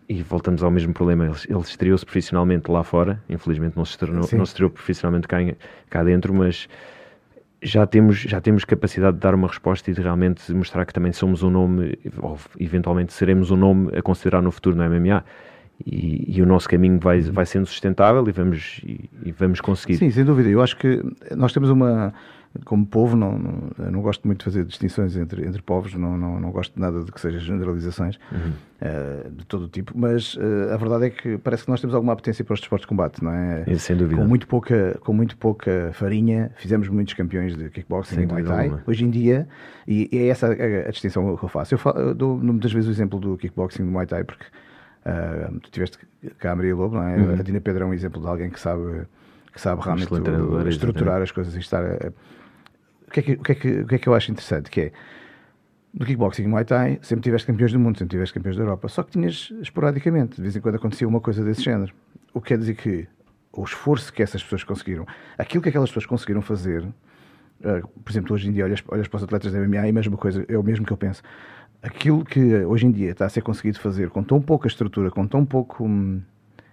[0.09, 1.25] e voltamos ao mesmo problema.
[1.25, 5.37] Ele, ele estreou-se profissionalmente lá fora, infelizmente não se estreou, não se estreou profissionalmente cá,
[5.87, 6.67] cá dentro, mas
[7.61, 11.11] já temos, já temos capacidade de dar uma resposta e de realmente mostrar que também
[11.11, 15.23] somos um nome, ou eventualmente seremos um nome a considerar no futuro no MMA.
[15.85, 19.95] E, e, o nosso caminho vai, vai sendo sustentável e vamos, e, e vamos conseguir.
[19.97, 20.49] Sim, sem dúvida.
[20.49, 21.01] Eu acho que
[21.35, 22.13] nós temos uma
[22.65, 26.39] como povo, não, não, não, gosto muito de fazer distinções entre, entre povos, não, não,
[26.39, 28.51] não gosto de nada de que seja generalizações uhum.
[28.81, 31.93] uh, de todo o tipo, mas uh, a verdade é que parece que nós temos
[31.93, 33.65] alguma apetência para os desportos de combate, não é?
[33.67, 34.19] é sem dúvida.
[34.19, 38.43] Com muito pouca, com muito pouca farinha, fizemos muitos campeões de kickboxing sem e Muay
[38.43, 38.73] Thai.
[38.87, 39.47] Hoje em dia,
[39.87, 41.75] e, e é essa a, a, distinção que eu faço.
[41.75, 44.45] Eu, falo, eu dou muitas vezes o exemplo do kickboxing e do Muay Thai, porque
[45.05, 45.97] uh, tu tiveste
[46.37, 47.17] cá a Maria Lobo, não é?
[47.17, 47.39] Uhum.
[47.39, 49.05] A Dina Pedro é um exemplo de alguém que sabe
[49.51, 52.11] que sabe realmente o, estruturar as coisas e estar a,
[53.09, 54.69] o que, é que, o, que é que, o que é que eu acho interessante?
[54.69, 54.91] Que é,
[55.93, 58.87] no kickboxing e Muay Thai, sempre tiveste campeões do mundo, sempre tiveste campeões da Europa,
[58.87, 61.91] só que tinhas esporadicamente, de vez em quando acontecia uma coisa desse género.
[62.31, 63.07] O que quer dizer que
[63.51, 65.07] o esforço que essas pessoas conseguiram,
[65.37, 69.17] aquilo que aquelas pessoas conseguiram fazer, uh, por exemplo, hoje em dia olhas, olhas para
[69.17, 71.23] os atletas da MMA e a mesma coisa, é o mesmo que eu penso.
[71.81, 75.25] Aquilo que hoje em dia está a ser conseguido fazer com tão pouca estrutura, com
[75.25, 75.85] tão pouco.
[75.85, 76.21] Hum,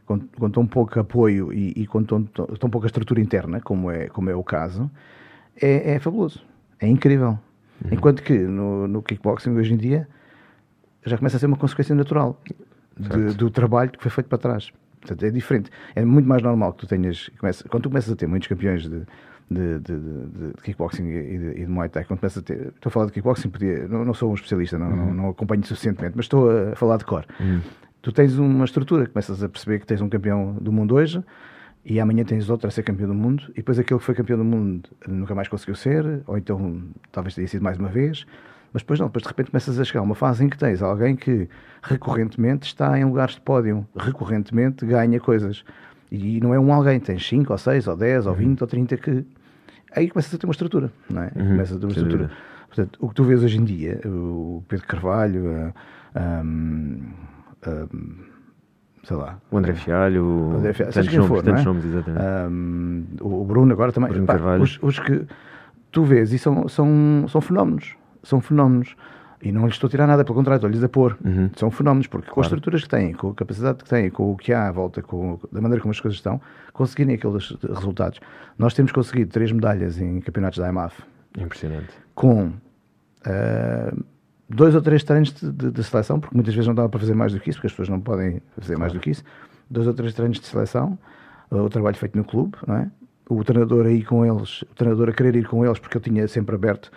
[0.04, 3.90] com, com, tão pouco apoio e, e com tão, tão, tão pouca estrutura interna, como
[3.90, 4.88] é, como é o caso,
[5.60, 6.44] é, é fabuloso,
[6.80, 7.38] é incrível.
[7.84, 7.90] Uhum.
[7.92, 10.08] Enquanto que no, no kickboxing hoje em dia
[11.04, 12.40] já começa a ser uma consequência natural
[12.96, 14.72] de, do trabalho que foi feito para trás.
[15.00, 15.70] Portanto, é diferente.
[15.94, 17.28] É muito mais normal que tu tenhas.
[17.38, 19.02] Começa, quando tu começas a ter muitos campeões de,
[19.50, 22.68] de, de, de, de kickboxing e de, e de, Muay Thai, quando começas a ter.
[22.68, 24.96] Estou a falar de kickboxing, podia, não, não sou um especialista, não, uhum.
[24.96, 27.24] não, não, acompanho suficientemente, mas estou a falar de cor.
[27.38, 27.60] Uhum.
[28.02, 31.22] Tu tens uma estrutura, começas a perceber que tens um campeão do mundo hoje
[31.88, 34.36] e amanhã tens outro a ser campeão do mundo, e depois aquele que foi campeão
[34.36, 36.82] do mundo nunca mais conseguiu ser, ou então
[37.12, 38.26] talvez tenha sido mais uma vez,
[38.72, 40.82] mas depois não, depois de repente começas a chegar a uma fase em que tens
[40.82, 41.48] alguém que
[41.80, 45.64] recorrentemente está em lugares de pódio, recorrentemente ganha coisas.
[46.10, 48.56] E não é um alguém, tens 5 ou 6 ou 10 ou 20 uhum.
[48.60, 49.24] ou 30 que.
[49.96, 51.32] Aí começas a ter uma estrutura, não é?
[51.34, 51.48] Uhum.
[51.48, 52.30] Começas a ter uma estrutura.
[52.66, 55.72] Portanto, o que tu vês hoje em dia, o Pedro Carvalho,
[59.02, 59.40] sei lá.
[59.50, 61.64] O André Fialho, o André Fialho, tantos, nomes, for, tantos é?
[61.64, 62.24] nomes, exatamente.
[62.52, 64.10] Um, o Bruno agora também.
[64.10, 65.24] Bruno Pá, os, os, que
[65.90, 67.96] tu vês e são, são, são fenómenos.
[68.22, 68.96] São fenómenos.
[69.42, 71.16] E não lhes estou a tirar nada, pelo contrário, estou-lhes a pôr.
[71.24, 71.50] Uhum.
[71.56, 74.36] São fenómenos, porque com as estruturas que têm, com a capacidade que têm, com o
[74.36, 76.40] que há à volta, com, da maneira como as coisas estão,
[76.72, 78.20] conseguirem aqueles resultados.
[78.58, 81.02] Nós temos conseguido três medalhas em campeonatos da IMAF.
[81.38, 81.88] Impressionante.
[82.14, 84.04] Com uh,
[84.48, 87.14] dois ou três treinos de, de, de, seleção, porque muitas vezes não dava para fazer
[87.14, 88.80] mais do que isso, porque as pessoas não podem fazer claro.
[88.80, 89.22] mais do que isso.
[89.68, 90.98] Dois ou três treinos de seleção,
[91.50, 92.90] o trabalho feito no clube, não é?
[93.28, 96.26] o treinador aí com eles, o treinador a querer ir com eles, porque eu tinha
[96.28, 96.90] sempre aberto,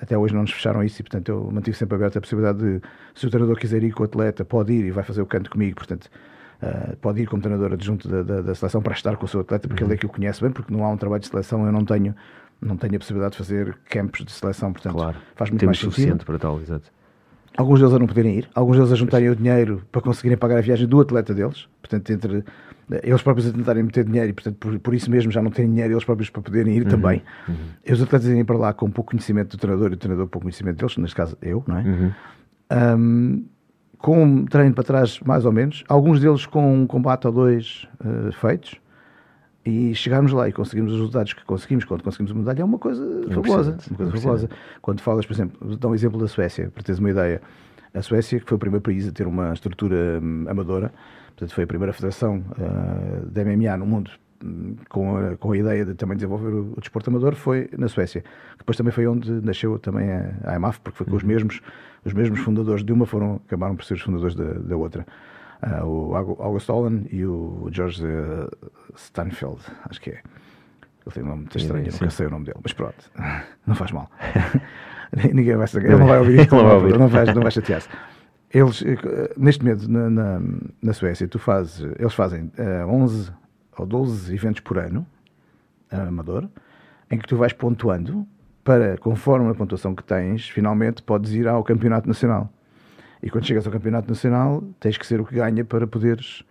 [0.00, 2.80] até hoje não nos fecharam isso, e portanto eu mantive sempre aberto a possibilidade de,
[3.14, 5.50] se o treinador quiser ir com o atleta, pode ir e vai fazer o canto
[5.50, 6.08] comigo, portanto
[6.60, 9.42] Uh, pode ir como treinador adjunto da, da, da, seleção para estar com o seu
[9.42, 9.90] atleta, porque uhum.
[9.90, 11.84] ele é que o conhece bem, porque não há um trabalho de seleção, eu não
[11.84, 12.16] tenho,
[12.60, 15.16] não tenho a possibilidade de fazer campos de seleção, portanto claro.
[15.36, 16.26] faz muito Temos mais suficiente sentido.
[16.26, 16.90] para tal, exato.
[17.56, 20.58] Alguns deles a não poderem ir, alguns deles a juntarem o dinheiro para conseguirem pagar
[20.58, 22.44] a viagem do atleta deles, portanto, entre
[23.02, 25.68] eles próprios a tentarem meter dinheiro e, portanto, por, por isso mesmo já não têm
[25.68, 26.88] dinheiro eles próprios para poderem ir uhum.
[26.88, 27.22] também.
[27.48, 27.54] Uhum.
[27.84, 30.44] E os atletas irem para lá com pouco conhecimento do treinador e o treinador pouco
[30.44, 31.82] conhecimento deles, neste caso eu, não é?
[31.82, 32.12] Uhum.
[32.70, 33.44] Um,
[33.98, 37.86] com um treino para trás, mais ou menos, alguns deles com um combate ou dois
[38.00, 38.80] uh, feitos,
[39.68, 42.78] e chegarmos lá e conseguimos os resultados que conseguimos, quando conseguimos a medalha, é uma
[42.78, 43.76] coisa fabulosa.
[43.90, 44.50] Uma coisa fabulosa.
[44.80, 47.42] Quando falas, por exemplo, dá um exemplo da Suécia, para teres uma ideia.
[47.92, 50.92] A Suécia, que foi o primeiro país a ter uma estrutura um, amadora,
[51.28, 54.10] portanto, foi a primeira federação uh, da MMA no mundo
[54.88, 58.22] com a, com a ideia de também desenvolver o, o, desporto amador foi na Suécia.
[58.56, 61.28] Depois também foi onde nasceu também a, a AMAF, porque foi com os uhum.
[61.28, 61.60] mesmos
[62.04, 65.06] os mesmos fundadores de uma foram acabaram por ser os fundadores da, da outra.
[65.62, 68.48] Uh, o August Olin e o George uh,
[68.96, 69.60] Stanfeld,
[69.90, 70.22] acho que é.
[71.04, 73.10] Ele tem um nome muito estranho, eu nunca sei o nome dele, mas pronto,
[73.66, 74.10] não faz mal.
[75.34, 76.98] Ninguém vai saber, ele não vai ouvir, não vai, ouvir.
[76.98, 77.88] não vai, não vai chatear-se.
[78.52, 80.40] Eles, eh, neste momento, na, na,
[80.82, 83.30] na, Suécia, tu fazes, eles fazem uh, 11
[83.76, 85.06] ou 12 eventos por ano,
[85.92, 86.48] uh, amador,
[87.10, 88.26] em que tu vais pontuando
[88.64, 92.50] para, conforme a pontuação que tens, finalmente podes ir ao campeonato nacional.
[93.22, 96.42] E quando chegas ao campeonato nacional, tens que ser o que ganha para poderes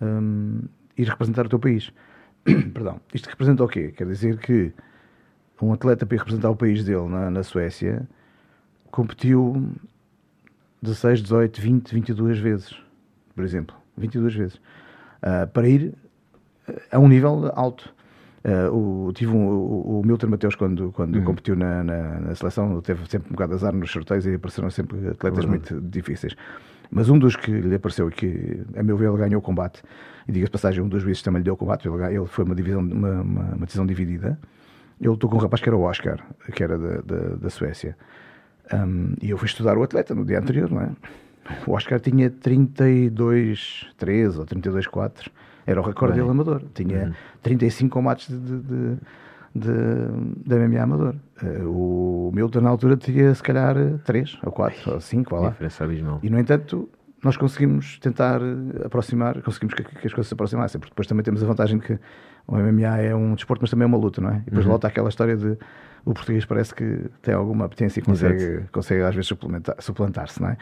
[0.00, 0.60] um,
[0.96, 1.92] ir representar o teu país.
[2.44, 3.00] Perdão.
[3.14, 3.92] Isto representa o quê?
[3.96, 4.72] Quer dizer que
[5.60, 8.06] um atleta para ir representar o país dele na, na Suécia
[8.90, 9.70] competiu
[10.82, 12.76] 16, 18, 20, 22 vezes,
[13.34, 13.76] por exemplo.
[13.96, 14.54] 22 vezes.
[15.22, 15.94] Uh, para ir
[16.90, 17.92] a um nível alto.
[18.44, 21.24] Uh, o, tive um, o, o Milton Mateus, quando, quando uhum.
[21.24, 24.68] competiu na, na, na, seleção, teve sempre um bocado de azar nos sorteios e apareceram
[24.68, 25.50] sempre atletas uhum.
[25.50, 26.34] muito difíceis.
[26.90, 29.82] Mas um dos que lhe apareceu e que, a meu ver, ele ganhou o combate,
[30.26, 32.54] e diga-se passagem, um dos juízes também lhe deu o combate, ele, ele foi uma,
[32.54, 34.38] divisão, uma, uma, uma, decisão dividida.
[35.00, 36.18] Ele lutou com um rapaz que era o Oscar,
[36.52, 37.96] que era da, da, da Suécia.
[38.72, 40.90] Um, e eu fui estudar o atleta no dia anterior, não é?
[41.66, 45.30] O Oscar tinha 32, 3 ou 32, 4
[45.66, 46.62] era o recorde dele amador.
[46.74, 47.12] Tinha uhum.
[47.42, 48.96] 35 combates de, de, de,
[49.54, 49.72] de,
[50.46, 51.14] de MMA amador.
[51.42, 55.50] Uh, o Milton, na altura, tinha se calhar 3 ou 4 ou 5, lá.
[55.50, 56.20] Diferença abismal.
[56.22, 56.88] E, no entanto,
[57.22, 58.40] nós conseguimos tentar
[58.84, 61.86] aproximar, conseguimos que, que, as coisas se aproximassem, porque depois também temos a vantagem de
[61.86, 61.98] que
[62.46, 64.38] o MMA é um desporto, mas também é uma luta, não é?
[64.38, 64.72] E depois uhum.
[64.72, 65.56] volta aquela história de
[66.04, 69.32] o português parece que tem alguma apetência e consegue, consegue às vezes
[69.78, 70.56] suplantar-se, não é?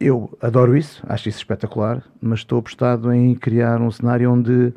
[0.00, 4.72] eu adoro isso, acho isso espetacular, mas estou apostado em criar um cenário onde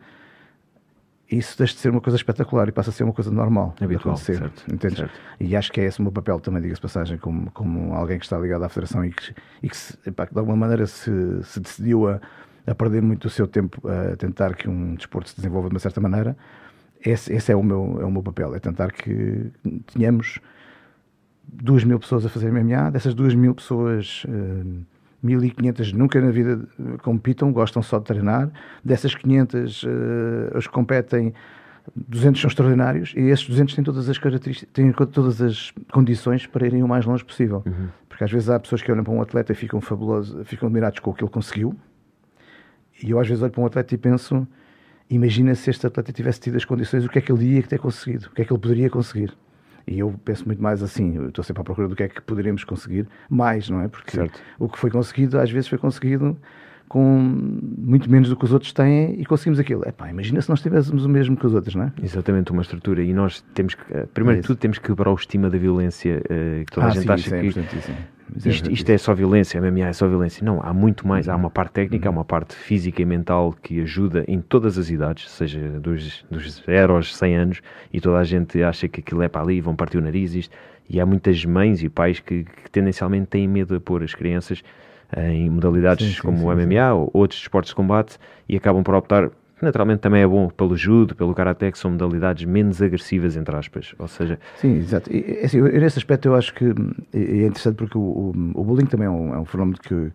[1.29, 4.15] isso deixa de ser uma coisa espetacular e passa a ser uma coisa normal Habitual,
[4.15, 4.37] acontecer.
[4.37, 5.11] Certo, certo.
[5.39, 8.25] E acho que é esse o meu papel também, diga-se passagem, como, como alguém que
[8.25, 11.11] está ligado à Federação e que, e que, se, epá, de alguma maneira se,
[11.43, 12.19] se decidiu a,
[12.65, 15.79] a, perder muito o seu tempo a tentar que um desporto se desenvolva de uma
[15.79, 16.35] certa maneira.
[17.03, 19.51] Esse, esse é, o meu, é o meu papel, é tentar que
[19.93, 20.39] tenhamos
[21.43, 24.23] duas mil pessoas a fazer MMA, dessas duas mil pessoas.
[24.27, 24.85] Uh,
[25.23, 26.67] 1500 nunca na vida
[27.03, 28.49] compitam, gostam só de treinar.
[28.83, 29.87] Dessas 500, uh,
[30.59, 31.33] que competem,
[31.95, 36.65] 200 são extraordinários e esses 200 têm todas as características, têm todas as condições para
[36.65, 37.63] irem o mais longe possível.
[37.65, 37.87] Uhum.
[38.07, 40.99] Porque às vezes há pessoas que olham para um atleta e ficam fabulosos, ficam admirados
[40.99, 41.75] com o que ele conseguiu.
[43.03, 44.47] E eu às vezes olho para um atleta e penso:
[45.11, 47.79] imagina se este atleta tivesse tido as condições, o que é que ele ia ter
[47.79, 48.27] conseguido?
[48.27, 49.33] O que é que ele poderia conseguir?
[49.85, 52.21] E eu penso muito mais assim, eu estou sempre à procura do que é que
[52.21, 53.87] poderíamos conseguir mais, não é?
[53.87, 54.39] Porque certo.
[54.57, 56.37] o que foi conseguido, às vezes foi conseguido
[56.91, 57.07] com
[57.77, 59.87] muito menos do que os outros têm e conseguimos aquilo.
[59.87, 61.93] Epá, imagina se nós tivéssemos o mesmo que os outros, não é?
[62.03, 63.01] Exatamente, uma estrutura.
[63.01, 65.57] E nós temos que, eh, primeiro é de tudo, temos que quebrar o estima da
[65.57, 69.13] violência uh, que toda ah, a gente sim, acha é que isto, isto, é só
[69.13, 70.43] violência, MMA é só violência.
[70.43, 71.29] Não, há muito mais.
[71.29, 74.89] Há uma parte técnica, há uma parte física e mental que ajuda em todas as
[74.89, 77.61] idades, seja dos, dos 0 aos 100 anos,
[77.93, 80.35] e toda a gente acha que aquilo é para ali, vão partir o nariz.
[80.35, 80.53] Isto,
[80.89, 84.61] e há muitas mães e pais que, que tendencialmente têm medo de pôr as crianças
[85.17, 88.95] em modalidades sim, sim, como o MMA ou outros esportes de combate e acabam por
[88.95, 89.29] optar
[89.61, 93.93] naturalmente também é bom pelo judo, pelo karatê, que são modalidades menos agressivas, entre aspas.
[93.97, 94.39] Ou seja...
[94.57, 95.11] Sim, exato.
[95.13, 96.65] E, assim, nesse aspecto eu acho que
[97.13, 100.11] é interessante porque o, o, o bullying também é um, é um fenómeno que,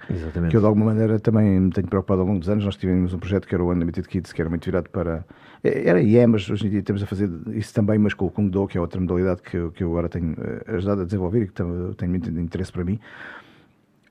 [0.51, 2.65] que eu de alguma maneira também me tenho preocupado ao longo dos anos.
[2.65, 5.25] Nós tivemos um projeto que era o Unlimited Kids, que era muito virado para...
[5.63, 8.27] É, era e é, mas hoje em dia temos a fazer isso também, mas com
[8.27, 11.03] o Kung Do, que é outra modalidade que eu, que eu agora tenho eh, ajudado
[11.03, 11.63] a desenvolver e que
[11.97, 12.99] tem muito interesse para mim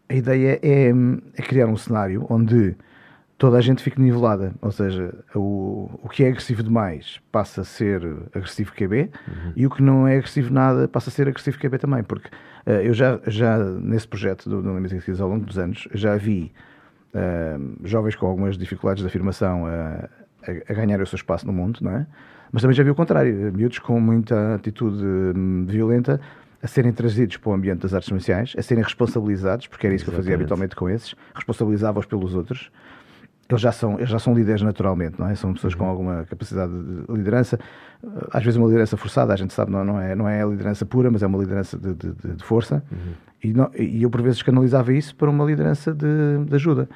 [0.09, 2.75] a ideia é, é, criar um cenário onde
[3.37, 7.63] toda a gente fique nivelada, ou seja, o, o que é agressivo demais passa a
[7.63, 8.01] ser
[8.33, 9.53] agressivo QB uhum.
[9.55, 12.29] e o que não é agressivo nada passa a ser agressivo QB também, porque
[12.65, 16.15] uh, eu já, já nesse projeto do, do Limited Kids ao longo dos anos já
[16.15, 16.53] vi
[17.13, 20.07] uh, jovens com algumas dificuldades de afirmação a,
[20.47, 22.07] a, a ganhar o seu espaço no mundo, não é?
[22.51, 26.21] Mas também já vi o contrário, miúdos com muita atitude hum, violenta
[26.65, 30.03] a serem trazidos para o ambiente das artes marciais, a serem responsabilizados, porque era isso
[30.03, 32.71] que eu fazia habitualmente com esses, responsabilizava-os pelos outros.
[33.47, 35.35] Eles já, são, eles já são líderes naturalmente, não é?
[35.35, 35.79] São pessoas uhum.
[35.79, 37.59] com alguma capacidade de liderança,
[38.31, 40.87] às vezes uma liderança forçada, a gente sabe, não, não, é, não é a liderança
[40.87, 42.83] pura, mas é uma liderança de, de, de força.
[42.91, 43.13] Uhum.
[43.43, 46.07] E, não, e eu, por vezes, canalizava isso para uma liderança de,
[46.47, 46.89] de ajuda.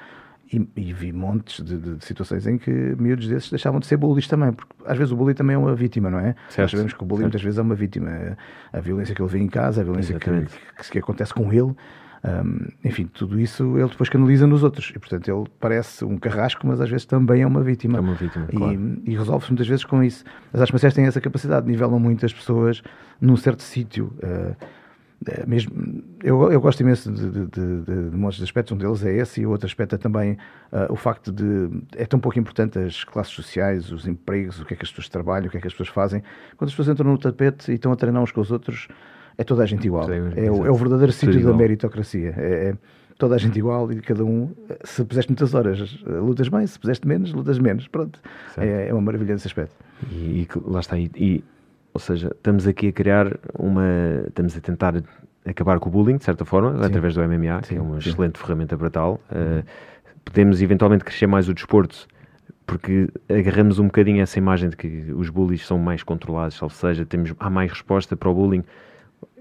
[0.52, 3.98] E, e, vi montes de, de, de, situações em que miúdos desses deixavam de ser
[3.98, 6.34] bullies também, porque às vezes o bully também é uma vítima, não é?
[6.50, 6.62] Certo.
[6.62, 7.26] Nós sabemos que o bully certo.
[7.26, 8.38] muitas vezes é uma vítima.
[8.74, 11.76] A violência que ele vê em casa, a violência que, que, que, acontece com ele,
[12.24, 14.92] um, enfim, tudo isso ele depois canaliza nos outros.
[14.96, 17.98] E portanto ele parece um carrasco, mas às vezes também é uma vítima.
[17.98, 19.02] É uma vítima, e, claro.
[19.06, 20.24] e resolve-se muitas vezes com isso.
[20.52, 22.82] As artes marciais têm essa capacidade, nivelam muitas pessoas
[23.22, 24.14] num certo sítio.
[24.18, 24.56] Uh,
[25.46, 29.18] mesmo, eu, eu gosto imenso de, de, de, de, montes de aspectos, um deles é
[29.18, 30.34] esse, e o outro aspecto é também
[30.72, 31.70] uh, o facto de.
[31.98, 35.10] É tão pouco importante as classes sociais, os empregos, o que é que as pessoas
[35.10, 36.24] trabalham, o que é que as pessoas fazem.
[36.56, 38.88] Quando as pessoas entram no tapete e estão a treinar uns com os outros,
[39.38, 40.06] é toda a gente igual.
[40.06, 42.34] Sim, é, o, é, o, verdadeiro sítio da meritocracia.
[42.38, 42.78] É, é,
[43.18, 44.54] toda a gente igual e cada um,
[44.86, 47.90] se puseste muitas horas, lutas bem, se puseste menos, lutas menos.
[47.90, 48.22] Pronto.
[48.58, 49.76] É, é, uma maravilha nesse aspecto.
[50.10, 50.98] E, e lá está.
[50.98, 51.44] E, e
[51.94, 53.84] ou seja, estamos aqui a criar uma.
[54.28, 54.96] Estamos a tentar
[55.46, 56.86] acabar com o bullying, de certa forma, sim.
[56.86, 58.10] através do MMA, sim, que é uma sim.
[58.10, 59.20] excelente ferramenta para tal.
[59.32, 59.64] Uh,
[60.24, 62.08] podemos eventualmente crescer mais o desporto,
[62.66, 67.06] porque agarramos um bocadinho essa imagem de que os bullies são mais controlados, ou seja,
[67.06, 68.64] temos, há mais resposta para o bullying,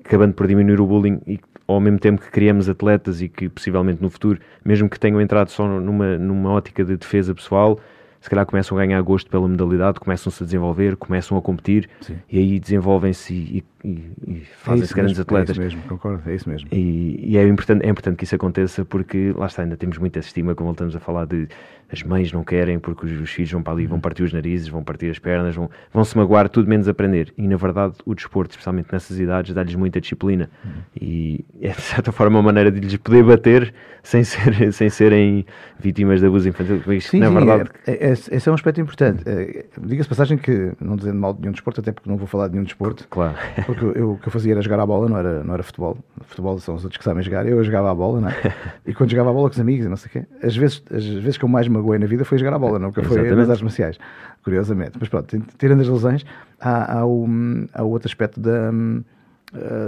[0.02, 4.00] acabando por diminuir o bullying e ao mesmo tempo que criamos atletas e que possivelmente
[4.00, 7.78] no futuro, mesmo que tenham entrado só numa, numa ótica de defesa pessoal,
[8.20, 12.18] se calhar começam a ganhar gosto pela modalidade, começam-se a desenvolver, começam a competir Sim.
[12.30, 15.58] e aí desenvolvem-se e, e, e fazem-se é grandes mesmo, atletas.
[15.58, 16.68] É isso mesmo, concordo, é isso mesmo.
[16.72, 20.18] E, e, é, importante, é importante que isso aconteça porque lá está, ainda temos muita
[20.18, 21.48] estima, como voltamos a falar de
[21.90, 24.00] as mães não querem porque os, os filhos vão para ali, vão uhum.
[24.00, 27.32] partir os narizes, vão partir as pernas, vão, vão se magoar, tudo menos aprender.
[27.36, 30.70] E na verdade o desporto, especialmente nessas idades, dá-lhes muita disciplina uhum.
[31.00, 35.46] e é de certa forma uma maneira de lhes poder bater sem, ser, sem serem
[35.78, 36.76] vítimas de abuso infantil.
[36.92, 37.70] Isto, sim, na sim, verdade...
[37.86, 39.22] É, é, esse é um aspecto importante.
[39.26, 42.48] É, Diga-se passagem que, não dizendo mal de nenhum desporto, até porque não vou falar
[42.48, 43.34] de nenhum desporto, claro.
[43.68, 45.98] porque eu, o que eu fazia era jogar a bola, não era, não era futebol.
[46.22, 48.34] Futebol são os outros que sabem jogar, eu jogava a bola, não é?
[48.86, 51.04] E quando jogava a bola com os amigos, não sei o quê, às vezes, as
[51.04, 53.36] vezes que eu mais magoei na vida foi jogar a bola, nunca foi Exatamente.
[53.36, 53.98] nas artes marciais,
[54.42, 54.92] curiosamente.
[54.98, 56.24] Mas pronto, tirando as lesões,
[56.58, 57.28] há, há, o,
[57.74, 59.02] há o outro aspecto da, eh,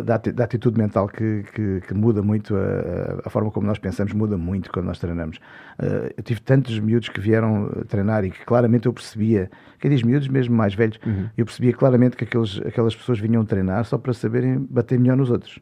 [0.04, 4.12] da, da atitude mental que, que, que muda muito, a, a, forma como nós pensamos
[4.12, 5.36] muda muito quando nós treinamos.
[5.78, 10.02] Uh, eu tive tantos miúdos que vieram treinar e que claramente eu percebia, quem diz
[10.02, 11.28] miúdos, mesmo mais velhos, uhum.
[11.36, 15.30] eu percebia claramente que aqueles, aquelas pessoas vinham treinar só para saberem bater melhor nos
[15.30, 15.58] outros.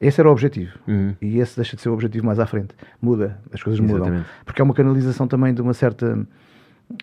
[0.00, 0.76] Esse era o objetivo.
[0.88, 1.14] Uhum.
[1.20, 2.74] E esse deixa de ser o objetivo mais à frente.
[3.00, 4.10] Muda, as coisas Exatamente.
[4.10, 4.24] mudam.
[4.44, 6.26] Porque é uma canalização também de uma certa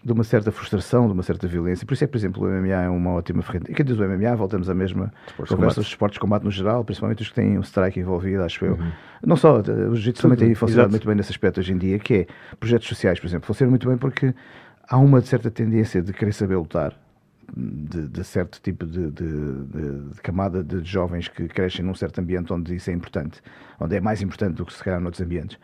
[0.04, 1.86] de uma certa frustração, de uma certa violência.
[1.86, 3.72] Por isso é que, por exemplo, o MMA é uma ótima ferramenta.
[3.72, 6.52] E quem diz o MMA, voltamos à mesma esportes conversa, os esportes de combate no
[6.52, 8.74] geral, principalmente os que têm um strike envolvido, acho eu.
[8.74, 8.92] Uhum.
[9.26, 12.14] Não só, o jiu-jitsu também tem funcionado muito bem nesse aspecto hoje em dia, que
[12.14, 12.28] é
[12.60, 13.48] projetos sociais, por exemplo.
[13.48, 14.34] Funcionam muito bem porque
[14.88, 16.96] há uma certa tendência de querer saber lutar
[17.56, 22.52] de, de certo tipo de, de, de, camada de jovens que crescem num certo ambiente
[22.54, 23.42] onde isso é importante,
[23.80, 25.58] onde é mais importante do que se calhar noutros ambientes.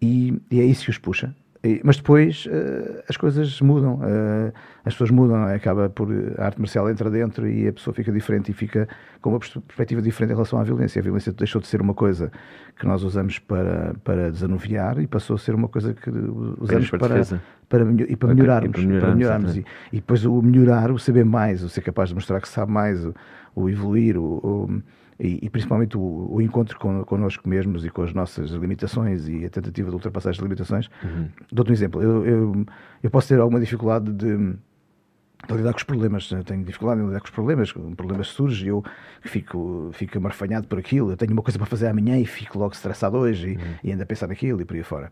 [0.00, 1.34] E, e é isso que os puxa.
[1.82, 4.52] Mas depois uh, as coisas mudam, uh,
[4.84, 5.54] as pessoas mudam, é?
[5.54, 8.88] acaba por a arte marcial entra dentro e a pessoa fica diferente e fica
[9.20, 11.00] com uma perspectiva diferente em relação à violência.
[11.00, 12.30] A violência deixou de ser uma coisa
[12.78, 16.10] que nós usamos para, para desanuviar e passou a ser uma coisa que
[16.58, 18.82] usamos para, para, para, e para melhorarmos.
[18.82, 19.56] E, para melhorarmos.
[19.56, 22.70] E, e, depois o melhorar, o saber mais, o ser capaz de mostrar que sabe
[22.70, 23.14] mais, o,
[23.54, 24.82] o evoluir, o, o
[25.18, 29.44] e, e principalmente o, o, encontro con, connosco mesmos e com as nossas limitações e
[29.44, 30.88] a tentativa de ultrapassar as limitações.
[31.02, 31.28] Uhum.
[31.50, 32.02] Dou-te um exemplo.
[32.02, 32.66] Eu, eu,
[33.02, 36.30] eu, posso ter alguma dificuldade de, de lidar com os problemas.
[36.30, 37.74] Eu tenho dificuldade em lidar com os problemas.
[37.76, 38.84] Um problema surge e eu
[39.22, 41.10] fico, fico amarfanhado por aquilo.
[41.10, 43.74] Eu tenho uma coisa para fazer amanhã e fico logo estressado hoje e, uhum.
[43.84, 45.10] e ainda a pensar naquilo e por aí fora.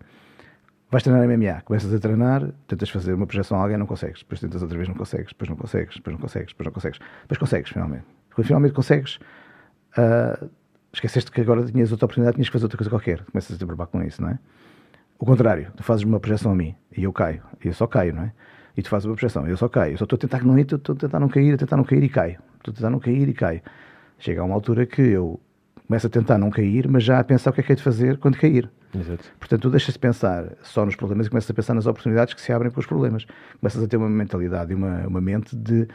[0.91, 4.21] Vais treinar MMA, começas a treinar, tentas fazer uma projeção a alguém, não consegues.
[4.21, 5.29] Depois tentas outra vez, não consegues.
[5.29, 6.99] Depois não consegues, depois não consegues, depois não consegues.
[7.23, 8.05] Depois consegues, finalmente.
[8.33, 9.19] Quando finalmente consegues,
[9.99, 10.51] uh,
[10.93, 13.25] esqueceste que agora tinhas outra oportunidade, tinhas que fazer outra coisa qualquer.
[13.25, 14.39] Começas a te preocupar com isso, não é?
[15.19, 18.15] O contrário, tu fazes uma projeção a mim e eu caio, e eu só caio,
[18.15, 18.33] não é?
[18.77, 20.59] E tu fazes uma projeção, e eu só caio, eu só estou a tentar não
[20.59, 22.39] ir, estou a tentar não cair, a tentar não cair e caio.
[22.59, 23.63] Estou a tentar não cair e caio.
[24.19, 25.41] Chega a uma altura que eu
[25.87, 27.83] começo a tentar não cair, mas já a pensar o que é que é de
[27.83, 28.71] fazer quando cair.
[28.95, 29.25] Exato.
[29.39, 32.41] Portanto, tu deixas de pensar só nos problemas e começas a pensar nas oportunidades que
[32.41, 33.27] se abrem para os problemas.
[33.61, 35.87] Começas a ter uma mentalidade e uma, uma mente de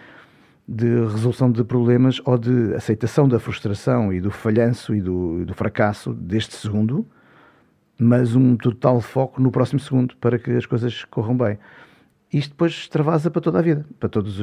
[0.72, 5.54] de resolução de problemas ou de aceitação da frustração e do falhanço e do, do
[5.54, 7.08] fracasso deste segundo
[8.00, 11.60] mas um total foco no próximo segundo para que as coisas corram bem.
[12.32, 14.40] Isto depois extravasa para toda a vida, para todas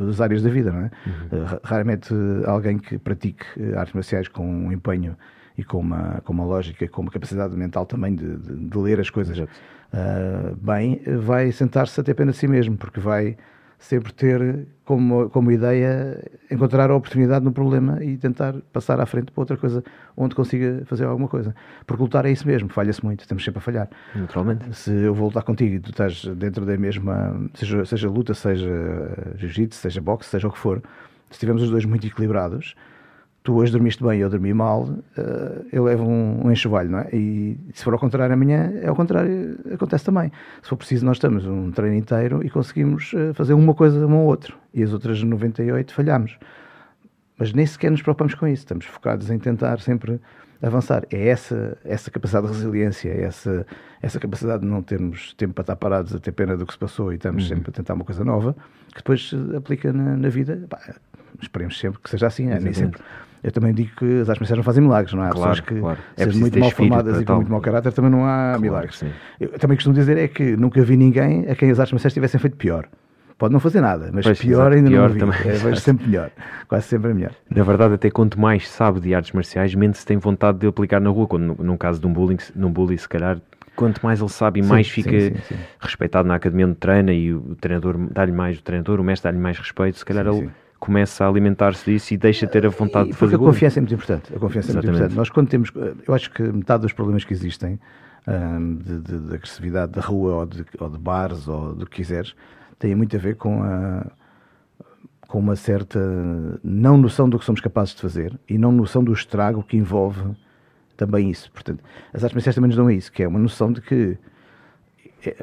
[0.00, 0.90] as áreas da vida, não é?
[1.06, 1.42] Uhum.
[1.42, 2.12] Uh, raramente
[2.46, 3.44] alguém que pratique
[3.76, 5.16] artes marciais com um empenho
[5.56, 8.98] e com uma, com uma lógica, com uma capacidade mental também de, de, de ler
[8.98, 13.36] as coisas uh, bem, vai sentar-se até pena de si mesmo, porque vai
[13.80, 19.32] sempre ter como, como ideia encontrar a oportunidade no problema e tentar passar à frente
[19.32, 19.82] para outra coisa
[20.14, 21.54] onde consiga fazer alguma coisa.
[21.86, 23.88] Porque lutar é isso mesmo, falha-se muito, estamos sempre a falhar.
[24.14, 24.76] Naturalmente.
[24.76, 28.68] Se eu vou lutar contigo e tu estás dentro da mesma, seja, seja luta, seja
[29.36, 30.82] jiu-jitsu, seja boxe, seja o que for,
[31.30, 32.74] se estivermos os dois muito equilibrados,
[33.50, 37.00] tu hoje dormiste bem e eu dormi mal, uh, eu levo um, um enxovalho, não
[37.00, 37.08] é?
[37.12, 40.30] E se for ao contrário amanhã, é ao contrário, acontece também.
[40.62, 44.18] Se for preciso, nós estamos um treino inteiro e conseguimos uh, fazer uma coisa um
[44.18, 46.38] ou outro, e as outras 98 falhamos.
[47.36, 50.20] Mas nem sequer nos preocupamos com isso, estamos focados em tentar sempre
[50.62, 51.04] avançar.
[51.10, 53.66] É essa, essa capacidade de resiliência, é essa,
[54.00, 56.78] essa capacidade de não termos tempo para estar parados a ter pena do que se
[56.78, 57.56] passou e estamos uhum.
[57.56, 58.54] sempre a tentar uma coisa nova,
[58.90, 60.68] que depois se aplica na, na vida.
[61.42, 63.02] esperemos sempre que seja assim, é, nem sempre
[63.42, 65.22] eu também digo que as artes marciais não fazem milagres, não?
[65.22, 65.98] Há claro, pessoas que, claro.
[66.16, 68.98] é sendo muito mal formadas e com muito mau caráter, também não há claro, milagres.
[68.98, 69.10] Sim.
[69.38, 72.38] Eu também costumo dizer é que nunca vi ninguém a quem as artes marciais tivessem
[72.38, 72.86] feito pior.
[73.38, 75.20] Pode não fazer nada, mas pois, pior ainda pior não vi.
[75.20, 75.38] Também.
[75.46, 76.30] É, vejo sempre melhor.
[76.68, 77.32] Quase sempre é melhor.
[77.48, 81.08] Na verdade, até quanto mais sabe de artes marciais, menos tem vontade de aplicar na
[81.08, 81.26] rua.
[81.26, 83.40] Quando, num caso de um bullying, num bullying, se calhar,
[83.74, 87.14] quanto mais ele sabe e sim, mais fica sim, sim, respeitado na academia onde treina
[87.14, 90.50] e o treinador dá-lhe mais, o treinador, o mestre dá-lhe mais respeito, se calhar ele
[90.80, 93.78] começa a alimentar-se disso e deixa de ter a vontade de fazer Porque a confiança
[93.78, 94.34] é muito importante.
[94.34, 94.86] A confiança Exatamente.
[94.86, 95.16] é muito importante.
[95.16, 95.70] Nós, quando temos.
[96.08, 97.78] Eu acho que metade dos problemas que existem,
[98.26, 102.34] de, de, de, agressividade da rua ou de, ou de bares ou do que quiseres,
[102.78, 104.06] têm muito a ver com a
[105.28, 106.00] com uma certa
[106.62, 110.34] não noção do que somos capazes de fazer e não noção do estrago que envolve
[110.96, 111.52] também isso.
[111.52, 114.18] Portanto, as artes marciais também nos dão isso, que é uma noção de que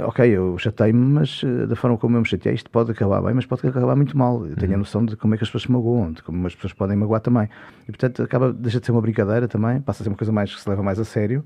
[0.05, 3.33] ok, eu chatei-me, mas uh, da forma como eu me chatei, isto pode acabar bem,
[3.33, 4.45] mas pode acabar muito mal.
[4.45, 4.79] Eu tenho a uhum.
[4.79, 7.21] noção de como é que as pessoas se magoam, de como as pessoas podem magoar
[7.21, 7.49] também.
[7.83, 10.53] E portanto, acaba, deixa de ser uma brincadeira também, passa a ser uma coisa mais
[10.53, 11.43] que se leva mais a sério.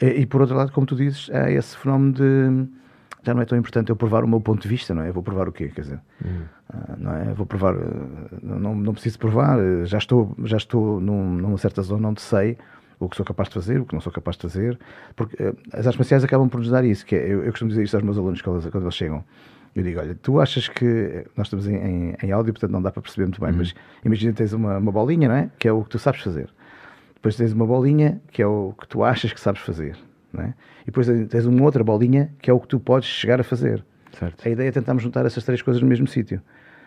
[0.00, 2.68] E, e por outro lado, como tu dizes, há esse fenómeno de
[3.22, 5.08] já não é tão importante eu provar o meu ponto de vista, não é?
[5.08, 5.68] Eu vou provar o quê?
[5.74, 6.44] Quer dizer, uhum.
[6.98, 7.30] não é?
[7.30, 7.80] Eu vou provar, uh,
[8.40, 12.56] não, não preciso provar, já estou, já estou num, numa certa zona onde sei
[12.98, 14.78] o que sou capaz de fazer, o que não sou capaz de fazer,
[15.14, 17.68] porque uh, as artes marciais acabam por nos dar isso, que é, eu, eu costumo
[17.68, 19.24] dizer isto aos meus alunos quando, quando eles chegam,
[19.74, 22.90] eu digo, olha, tu achas que, nós estamos em, em, em áudio, portanto não dá
[22.90, 23.58] para perceber muito bem, uhum.
[23.58, 25.50] mas imagina tens uma, uma bolinha, não é?
[25.58, 26.48] Que é o que tu sabes fazer.
[27.14, 29.98] Depois tens uma bolinha, que é o que tu achas que sabes fazer,
[30.32, 30.54] não é?
[30.82, 33.84] E depois tens uma outra bolinha, que é o que tu podes chegar a fazer.
[34.12, 34.46] Certo.
[34.46, 36.40] A ideia é tentarmos juntar essas três coisas no mesmo sítio.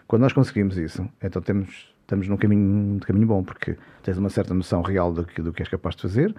[0.08, 4.30] Quando nós conseguimos isso, então temos estamos num caminho, de caminho bom, porque tens uma
[4.30, 6.36] certa noção real do que, do que és capaz de fazer.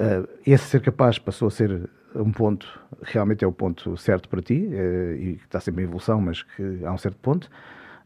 [0.00, 2.66] Uh, esse ser capaz passou a ser um ponto,
[3.02, 6.80] realmente é o ponto certo para ti, uh, e está sempre em evolução, mas que
[6.84, 7.50] há um certo ponto,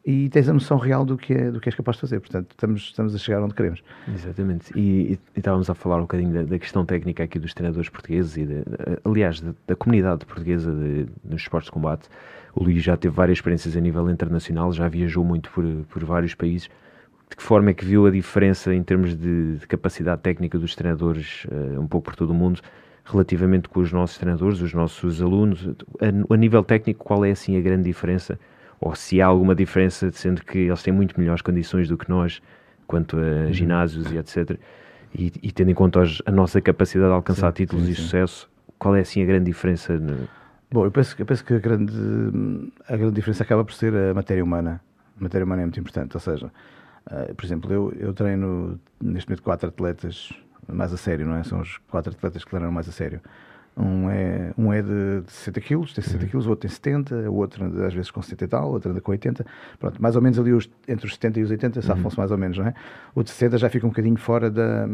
[0.04, 2.20] e tens a noção real do que, é, do que és capaz de fazer.
[2.20, 3.82] Portanto, estamos, estamos a chegar onde queremos.
[4.12, 4.72] Exatamente.
[4.74, 7.88] E, e, e estávamos a falar um bocadinho da, da, questão técnica aqui dos treinadores
[7.90, 8.62] portugueses e, de,
[9.04, 12.08] aliás, da, da, comunidade portuguesa de, nos esportes de combate.
[12.54, 16.34] O Luís já teve várias experiências a nível internacional, já viajou muito por, por vários
[16.34, 16.68] países.
[17.28, 20.74] De que forma é que viu a diferença em termos de, de capacidade técnica dos
[20.74, 22.60] treinadores, uh, um pouco por todo o mundo,
[23.04, 25.68] relativamente com os nossos treinadores, os nossos alunos?
[26.00, 28.38] A, a, nível técnico, qual é assim a grande diferença?
[28.80, 32.42] Ou se há alguma diferença, sendo que eles têm muito melhores condições do que nós,
[32.86, 33.52] quanto a uhum.
[33.52, 34.58] ginásios e etc.
[35.14, 38.02] E, e, tendo em conta a nossa capacidade de alcançar sim, títulos sim, e sim.
[38.02, 39.96] sucesso, qual é assim a grande diferença?
[39.96, 40.28] No...
[40.72, 41.92] Bom, eu penso, eu penso que a grande,
[42.88, 44.80] a grande diferença acaba por ser a matéria humana.
[45.18, 46.46] A matéria humana é muito importante, ou seja,
[47.10, 50.32] uh, por exemplo, eu, eu treino neste momento quatro atletas
[50.68, 51.42] mais a sério, não é?
[51.42, 53.20] São os quatro atletas que treinam mais a sério.
[53.76, 56.30] Um é, um é de, de 60 quilos, tem 60 uhum.
[56.30, 58.90] quilos, o outro tem 70, o outro às vezes com 70 e tal, o outro
[58.92, 59.44] anda com 80.
[59.78, 62.20] Pronto, mais ou menos ali os, entre os 70 e os 80 safam-se uhum.
[62.20, 62.74] mais ou menos, não é?
[63.14, 64.88] O de 60 já fica um bocadinho fora da.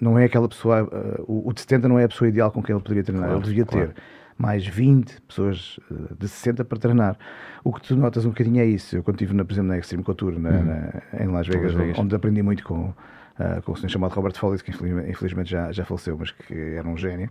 [0.00, 0.84] Não é aquela pessoa.
[0.84, 3.28] Uh, o, o de 70 não é a pessoa ideal com quem ele poderia treinar,
[3.28, 3.88] claro, ele devia claro.
[3.88, 3.94] ter
[4.38, 7.18] mais 20 pessoas uh, de 60 para treinar.
[7.64, 8.96] O que tu notas um bocadinho é isso.
[8.96, 10.64] Eu, quando estive, na, por exemplo, na Extreme Couture, na, uhum.
[10.64, 14.34] na, em Las Vegas, Vegas, onde aprendi muito com, uh, com o senhor chamado Robert
[14.34, 17.30] Follis, que infelizmente, já, já faleceu, mas que era um gênio.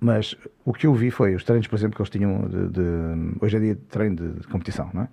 [0.00, 3.36] Mas o que eu vi foi os treinos, por exemplo, que eles tinham de, de
[3.40, 5.08] hoje em dia treino de, de, competição, não é?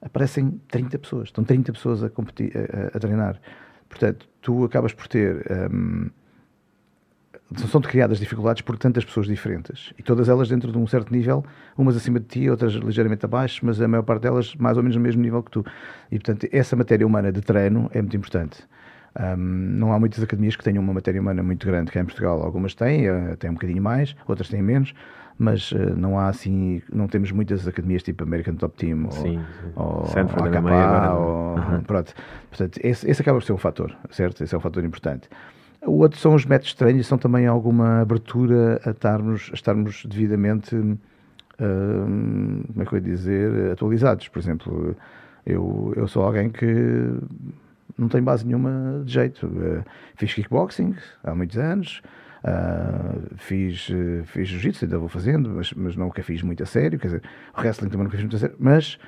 [0.00, 3.40] Aparecem 30 pessoas, estão 30 pessoas a, competir, a, a treinar.
[3.88, 5.44] Portanto, tu acabas por ter.
[5.72, 6.08] Um,
[7.56, 11.44] são criadas dificuldades por tantas pessoas diferentes e todas elas dentro de um certo nível,
[11.76, 14.96] umas acima de ti, outras ligeiramente abaixo, mas a maior parte delas mais ou menos
[14.96, 15.64] no mesmo nível que tu.
[16.10, 18.62] E portanto, essa matéria humana de treino é muito importante.
[19.18, 22.42] Um, não há muitas academias que tenham uma matéria humana muito grande cá em Portugal.
[22.42, 24.94] Algumas têm, uh, têm um bocadinho mais, outras têm menos,
[25.38, 29.22] mas uh, não há assim, não temos muitas academias tipo American Top Team ou, sim,
[29.22, 29.72] sim.
[29.74, 31.82] ou, ou AKA, ou, uhum.
[31.82, 32.14] pronto.
[32.50, 34.44] Portanto, esse, esse acaba por ser um fator, certo?
[34.44, 35.28] Esse é um fator importante.
[35.82, 40.04] O outro são os métodos treino e são também alguma abertura a estarmos, a estarmos
[40.06, 40.98] devidamente, uh,
[41.58, 44.28] como é que eu ia dizer, atualizados.
[44.28, 44.96] Por exemplo,
[45.46, 46.66] eu, eu sou alguém que
[47.96, 49.46] não tem base nenhuma de jeito.
[49.46, 52.02] Uh, fiz kickboxing há muitos anos,
[52.44, 56.98] uh, fiz, uh, fiz jiu-jitsu, ainda vou fazendo, mas, mas nunca fiz muito a sério.
[56.98, 57.22] Quer dizer,
[57.56, 58.98] wrestling também nunca fiz muito a sério, mas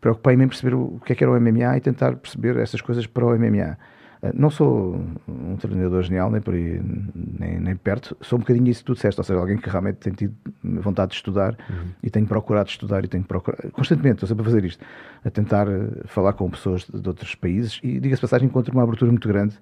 [0.00, 3.06] preocupei-me em perceber o que é que era o MMA e tentar perceber essas coisas
[3.06, 3.78] para o MMA.
[4.22, 6.80] Eh, não sou um treinador genial, nem por aí,
[7.14, 8.16] nem, nem perto.
[8.20, 11.10] Sou um bocadinho isso que tu disseste, ou seja, alguém que realmente tem tido vontade
[11.10, 11.88] de estudar uhum.
[12.02, 14.84] e tenho procurado estudar e tenho procurado, constantemente, estou sempre a fazer isto,
[15.24, 18.84] a tentar eh, falar com pessoas de, de outros países e, diga-se passagem, encontro uma
[18.84, 19.58] abertura muito grande,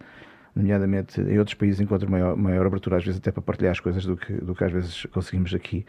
[0.55, 4.05] nomeadamente em outros países encontro maior, maior abertura, às vezes até para partilhar as coisas
[4.05, 5.87] do que, do que às vezes conseguimos aqui.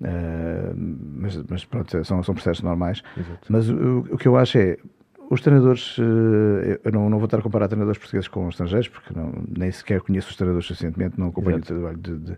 [0.00, 3.02] Uh, mas, mas, pronto, são, são processos normais.
[3.14, 3.46] Exato.
[3.50, 4.78] Mas o, o que eu acho é
[5.30, 9.14] os treinadores, eh, eu não, não, vou estar a comparar treinadores portugueses com estrangeiros, porque
[9.14, 11.72] não, nem sequer conheço os treinadores suficientemente, não acompanho Exato.
[11.72, 12.36] o trabalho de, de,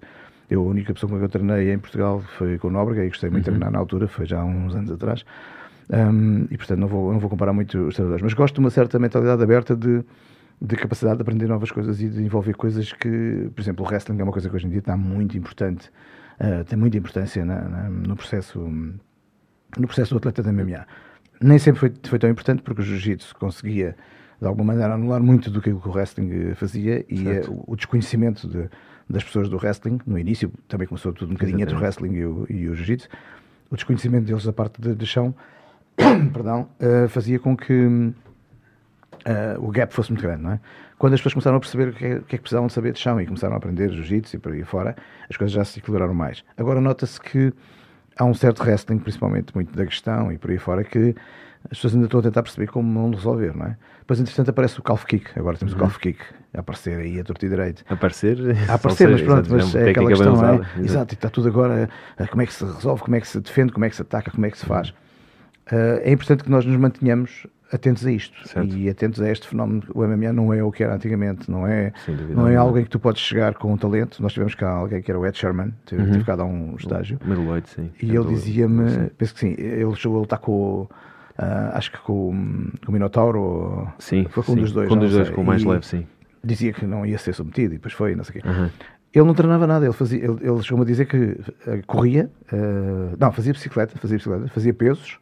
[0.50, 3.08] Eu, a única pessoa com quem eu treinei em Portugal foi com o Nóbrega e
[3.08, 3.54] gostei muito uhum.
[3.54, 5.24] de treinar na altura, foi já há uns anos atrás.
[5.88, 8.70] Um, e portanto não vou, não vou comparar muito os treinadores, mas gosto de uma
[8.70, 10.04] certa mentalidade aberta de,
[10.60, 14.20] de capacidade de aprender novas coisas e de envolver coisas que, por exemplo, o wrestling
[14.20, 15.90] é uma coisa que hoje em dia está muito importante,
[16.38, 20.86] uh, tem muita importância na, na, no processo no processo do atleta da MMA
[21.42, 23.96] nem sempre foi, foi tão importante porque o jiu-jitsu conseguia
[24.40, 28.48] de alguma maneira anular muito do que o wrestling eh, fazia e eh, o, desconhecimento
[28.48, 28.68] de,
[29.08, 32.24] das pessoas do wrestling, no início também começou tudo um bocadinho entre o wrestling e
[32.24, 33.08] o, e o jiu-jitsu,
[33.70, 35.34] o desconhecimento deles da parte de, de chão
[36.32, 38.14] perdão, uh, fazia com que uh,
[39.58, 40.60] o gap fosse muito grande, não é?
[40.98, 42.92] Quando as pessoas começaram a perceber o que, é, que é que precisavam de saber
[42.92, 44.94] de chão e começaram a aprender jiu-jitsu e por aí fora,
[45.28, 46.44] as coisas já se equilibraram mais.
[46.56, 47.52] Agora nota-se que
[48.16, 51.14] há um certo wrestling, principalmente muito da questão e por aí fora, que
[51.64, 53.76] as pessoas ainda estão a tentar perceber como não resolver, não é?
[54.00, 55.30] Depois, entretanto, aparece o calf kick.
[55.38, 55.78] Agora temos uhum.
[55.78, 56.18] o calf kick
[56.54, 57.84] a aparecer aí a torta e direito.
[57.88, 58.36] Aparecer?
[58.68, 60.54] A aparecer, mas pronto, mas é aquela questão, não é?
[60.54, 60.80] Exato.
[60.80, 61.88] Exato, e está tudo agora,
[62.18, 64.02] eh, como é que se resolve, como é que se defende, como é que se
[64.02, 64.90] ataca, como é que se faz.
[65.70, 68.76] Uh, é importante que nós nos mantenhamos atentos a isto certo.
[68.76, 69.82] e atentos a este fenómeno.
[69.94, 71.92] O MMA não é o que era antigamente, não é,
[72.28, 74.22] não é algo em que tu podes chegar com um talento.
[74.22, 76.22] Nós tivemos cá alguém que era o Ed Sherman, teve, uhum.
[76.22, 77.18] cá a um estágio.
[77.24, 77.90] Middleweight, sim.
[78.00, 80.88] E ele dizia-me, penso que sim, ele chegou a lutar com.
[81.32, 83.88] Uh, acho que com, com o Minotauro.
[83.98, 84.88] Sim, foi com um dos dois.
[84.88, 86.06] Com um dos dois, com o mais leve, sim.
[86.44, 88.48] Dizia que não ia ser submetido e depois foi, não sei o quê.
[88.48, 88.68] Uhum.
[89.14, 93.16] Ele não treinava nada, ele, fazia, ele, ele chegou-me a dizer que uh, corria, uh,
[93.18, 95.18] não, fazia bicicleta, fazia bicicleta, fazia pesos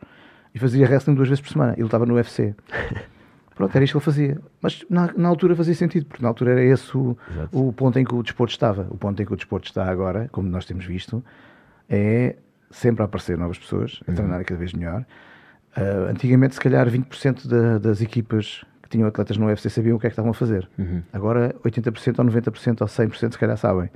[0.55, 1.75] e fazia wrestling duas vezes por semana.
[1.77, 2.55] Ele estava no UFC.
[3.55, 4.41] Pronto, era isto que ele fazia.
[4.63, 7.17] Mas na, na altura fazia sentido, porque na altura era esse o,
[7.53, 8.87] o, ponto em que o desporto estava.
[8.91, 11.23] O ponto em que o desporto está agora, como nós temos visto,
[11.87, 12.37] é
[12.71, 14.45] sempre a aparecer novas pessoas, a treinar uhum.
[14.45, 15.05] cada vez melhor.
[15.77, 20.01] Uh, antigamente, se calhar, 20% da, das equipas que tinham atletas no UFC sabiam o
[20.01, 20.67] que é que estavam a fazer.
[20.79, 21.03] Uhum.
[21.13, 23.91] Agora, 80% ou 90% ou 100% se calhar sabem.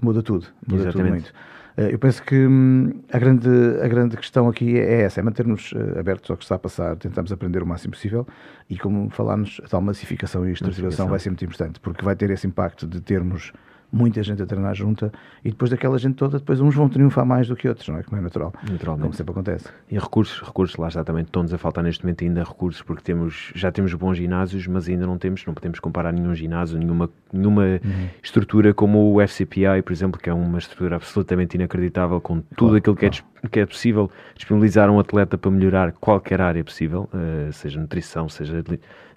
[0.00, 0.92] Muda tudo, muda Exatamente.
[0.92, 1.32] tudo muito.
[1.76, 3.48] Eh, eu penso que hum, a grande,
[3.82, 6.96] a grande questão aqui é essa, é manter-nos eh, abertos ao que está a passar,
[6.96, 8.26] tentamos aprender o máximo possível
[8.68, 12.30] e, como falámos, a tal massificação e estruturação vai ser muito importante, porque vai ter
[12.30, 13.52] esse impacto de termos
[13.92, 15.12] muita gente a treinar junta
[15.44, 18.02] e depois daquela gente toda, depois uns vão triunfar mais do que outros, não é?
[18.02, 18.52] Como é natural.
[18.68, 19.02] Naturalmente.
[19.02, 19.68] Como sempre acontece.
[19.90, 23.52] E recursos, recursos, lá está também, estão-nos a faltar neste momento ainda recursos, porque temos,
[23.54, 27.62] já temos bons ginásios, mas ainda não temos, não podemos comparar nenhum ginásio, nenhuma, nenhuma
[27.62, 28.08] uhum.
[28.22, 32.76] estrutura como o FCPI, por exemplo, que é uma estrutura absolutamente inacreditável, com tudo claro,
[32.76, 33.24] aquilo que, claro.
[33.42, 38.26] é, que é possível disponibilizar um atleta para melhorar qualquer área possível, uh, seja nutrição,
[38.26, 38.64] seja,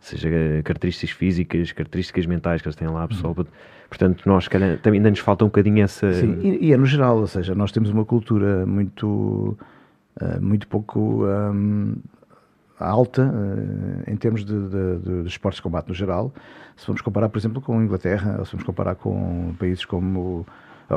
[0.02, 0.30] seja
[0.66, 3.34] características físicas, características mentais que eles têm lá, pessoal.
[3.38, 3.46] Uhum
[3.96, 6.14] Portanto, nós calhar, também ainda nos falta um bocadinho essa.
[6.14, 9.58] Sim, e, e, é no geral, ou seja, nós temos uma cultura muito,
[10.22, 11.96] uh, muito pouco um,
[12.78, 16.34] alta uh, em termos de, de, de, de, esportes de combate no geral.
[16.76, 20.46] Se vamos comparar, por exemplo, com a Inglaterra, ou se vamos comparar com países como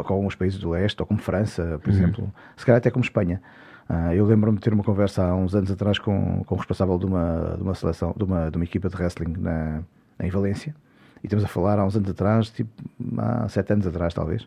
[0.04, 1.96] com os países do leste, ou como França, por uhum.
[1.96, 3.40] exemplo, se calhar até como Espanha.
[3.88, 6.98] Uh, eu lembro-me de ter uma conversa há uns anos atrás com, com o responsável
[6.98, 9.82] de uma, de uma seleção, de uma, de uma equipa de wrestling na,
[10.18, 10.74] em Valência,
[11.22, 12.70] e estamos a falar há uns anos atrás, tipo,
[13.18, 14.46] há sete anos atrás, talvez.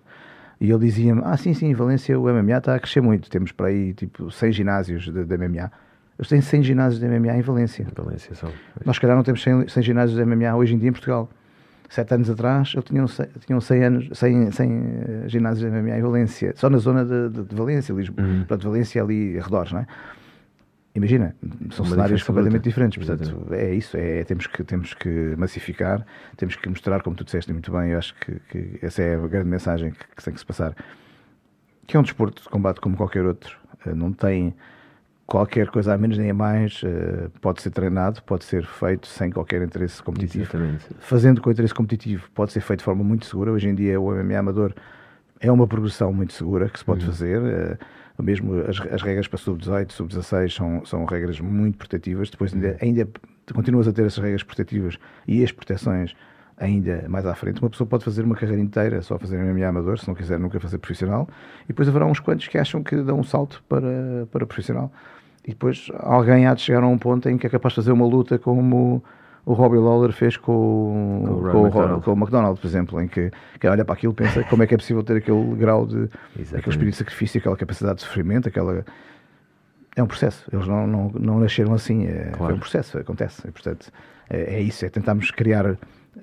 [0.59, 3.29] E ele dizia-me: Ah, sim, sim, em Valência o MMA está a crescer muito.
[3.29, 5.71] Temos para aí, tipo, 100 ginásios de, de MMA.
[6.19, 7.87] Eles têm 100 ginásios de MMA em Valência.
[7.95, 8.51] Valência são.
[8.85, 11.27] Nós, se calhar, não temos 100, 100 ginásios de MMA hoje em dia em Portugal.
[11.89, 14.83] Sete anos atrás, eu tinha 100, tinham 100, anos, 100, 100 uh,
[15.27, 16.53] ginásios de MMA em Valência.
[16.55, 18.25] Só na zona de, de, de Valência, Lisboa.
[18.25, 18.45] Uhum.
[18.47, 19.87] Valência ali, arredores, não é?
[20.93, 21.35] Imagina,
[21.71, 23.03] são Uma cenários completamente diferentes.
[23.03, 26.05] Portanto, é isso, é, temos, que, temos que massificar,
[26.37, 29.27] temos que mostrar, como tu disseste muito bem, eu acho que, que essa é a
[29.27, 30.75] grande mensagem que, que tem que se passar.
[31.87, 33.57] Que é um desporto de combate como qualquer outro.
[33.85, 34.53] Eh, não tem
[35.25, 36.81] qualquer coisa a menos nem a mais.
[36.83, 40.43] Eh, pode ser treinado, pode ser feito sem qualquer interesse competitivo.
[40.43, 40.85] Exatamente.
[40.99, 43.51] Fazendo com interesse competitivo, pode ser feito de forma muito segura.
[43.51, 44.73] Hoje em dia, o MMA amador
[45.39, 47.11] é uma progressão muito segura que se pode uhum.
[47.11, 47.79] fazer.
[48.19, 52.29] Mesmo as, as regras para sub-18, sub-16 são, são regras muito protetivas.
[52.29, 53.07] Depois ainda, ainda
[53.53, 54.97] continuas a ter essas regras protetivas
[55.27, 56.15] e as proteções
[56.57, 57.59] ainda mais à frente.
[57.61, 60.59] Uma pessoa pode fazer uma carreira inteira só fazer MMA amador, se não quiser nunca
[60.59, 61.27] fazer profissional.
[61.65, 64.91] E depois haverá uns quantos que acham que dão um salto para, para profissional.
[65.43, 67.91] E depois alguém há de chegar a um ponto em que é capaz de fazer
[67.91, 69.03] uma luta como
[69.45, 72.03] o Robbie Lawler fez com, com, o, com, McDonald.
[72.03, 74.75] com o McDonald, por exemplo, em que quem olha para aquilo pensa como é que
[74.75, 76.55] é possível ter aquele grau de Exatamente.
[76.55, 78.85] aquele espírito de sacrifício, aquela capacidade de sofrimento, aquela
[79.95, 80.47] é um processo.
[80.51, 82.53] Eles não, não, não nasceram assim, é, claro.
[82.53, 83.47] é um processo, acontece.
[83.47, 83.91] E, portanto,
[84.29, 85.77] é, é, isso, é tentarmos criar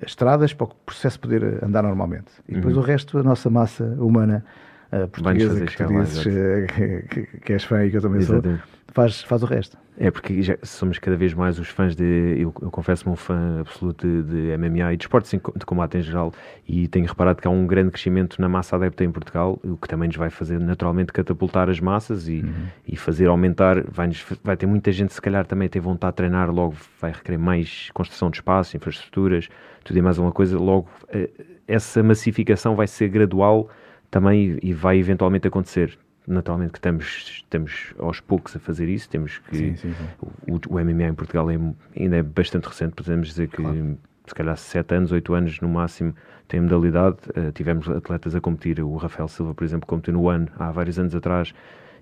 [0.05, 2.31] estradas para o processo poder andar normalmente.
[2.47, 2.81] E depois uhum.
[2.81, 4.43] o resto, a nossa massa humana
[4.91, 8.19] uh, portuguesa, que tu dizes uh, que, que, que és fã e que eu também
[8.19, 8.59] Exatamente.
[8.59, 9.77] sou faz, faz o resto.
[9.97, 12.35] É porque já somos cada vez mais os fãs de.
[12.37, 16.01] Eu, eu confesso-me um fã absoluto de, de, MMA e de esportes de combate em
[16.01, 16.33] geral,
[16.67, 19.87] e tenho reparado que há um grande crescimento na massa adepta em Portugal, o que
[19.89, 22.67] também nos vai fazer naturalmente catapultar as massas e, uhum.
[22.87, 23.83] e fazer aumentar.
[23.89, 24.09] Vai,
[24.41, 27.89] vai ter muita gente, se calhar, também ter vontade de treinar, logo vai requerer mais
[27.93, 29.49] construção de espaço, infraestruturas,
[29.83, 30.57] tudo e mais alguma coisa.
[30.57, 31.29] Logo, eh,
[31.67, 33.69] essa massificação vai ser gradual
[34.09, 35.97] também e vai eventualmente acontecer
[36.27, 37.05] naturalmente que estamos,
[37.43, 40.27] estamos aos poucos a fazer isso, temos que sim, sim, sim.
[40.47, 41.57] O, o, MMA em Portugal é,
[41.97, 43.97] ainda é bastante recente, podemos dizer que claro.
[44.25, 46.13] se calhar 7 anos, 8 anos no máximo
[46.47, 50.47] tem modalidade, uh, tivemos atletas a competir, o Rafael Silva por exemplo competiu no ano
[50.57, 51.53] há vários anos atrás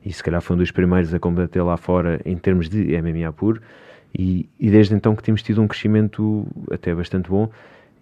[0.04, 3.32] e se calhar foi um dos primeiros a combater lá fora em termos de MMA
[3.34, 3.62] puro
[4.18, 7.50] e, e desde então que temos tido um crescimento até bastante bom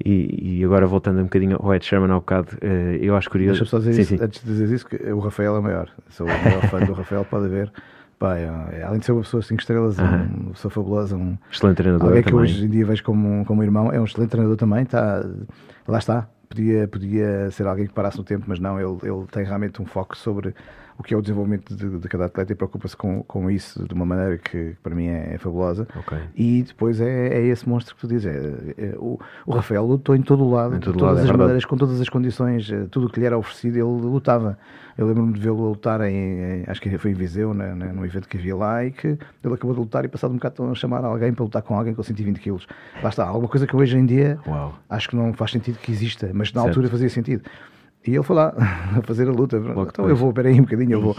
[0.03, 3.59] e, e, agora voltando um bocadinho ao Ed Sherman ao bocado, uh, eu acho curioso.
[3.59, 4.23] Deixa-me só dizer sim, isso, sim.
[4.23, 5.89] antes de dizer isso, que o Rafael é maior.
[6.09, 7.71] Sou o maior fã do Rafael, pode haver.
[8.17, 10.39] Pá, é, além de ser uma pessoa 5 estrelas, uh -huh.
[10.41, 12.07] uma pessoa fabulosa, um excelente treinador.
[12.07, 12.43] Alguém que também.
[12.43, 14.85] hoje em dia vejo como, como irmão, é um excelente treinador também.
[14.85, 15.25] Tá,
[15.87, 19.43] lá está, podia, podia ser alguém que parasse no tempo, mas não, ele, ele tem
[19.43, 20.53] realmente um foco sobre
[20.97, 23.93] o que é o desenvolvimento de, de cada atleta e preocupa-se com, com isso de
[23.93, 25.87] uma maneira que, para mim é, é fabulosa.
[25.95, 26.19] Okay.
[26.35, 28.25] E depois é, é esse monstro que tu dizes.
[28.25, 31.27] É, é, o, o Rafael lutou em todo o lado, em todo de todas lado,
[31.27, 33.83] é as maneiras, com todas as condições, eh, tudo o que lhe era oferecido, ele
[33.83, 34.57] lutava.
[34.97, 38.29] Eu lembro-me de vê-lo lutar em, em, acho que foi em Viseu, né, num evento
[38.29, 41.03] que havia lá, e que ele acabou de lutar e passado um bocado a chamar
[41.03, 42.65] alguém para lutar com alguém com 120 quilos.
[43.03, 44.73] Lá está, alguma coisa que hoje em dia Uau.
[44.89, 46.67] acho que não faz sentido que exista, mas na certo.
[46.69, 47.43] altura fazia sentido.
[48.07, 48.53] E ele foi lá
[48.97, 49.57] a fazer a luta.
[49.57, 50.09] Logo então depois.
[50.09, 51.15] eu vou, peraí um bocadinho, eu vou.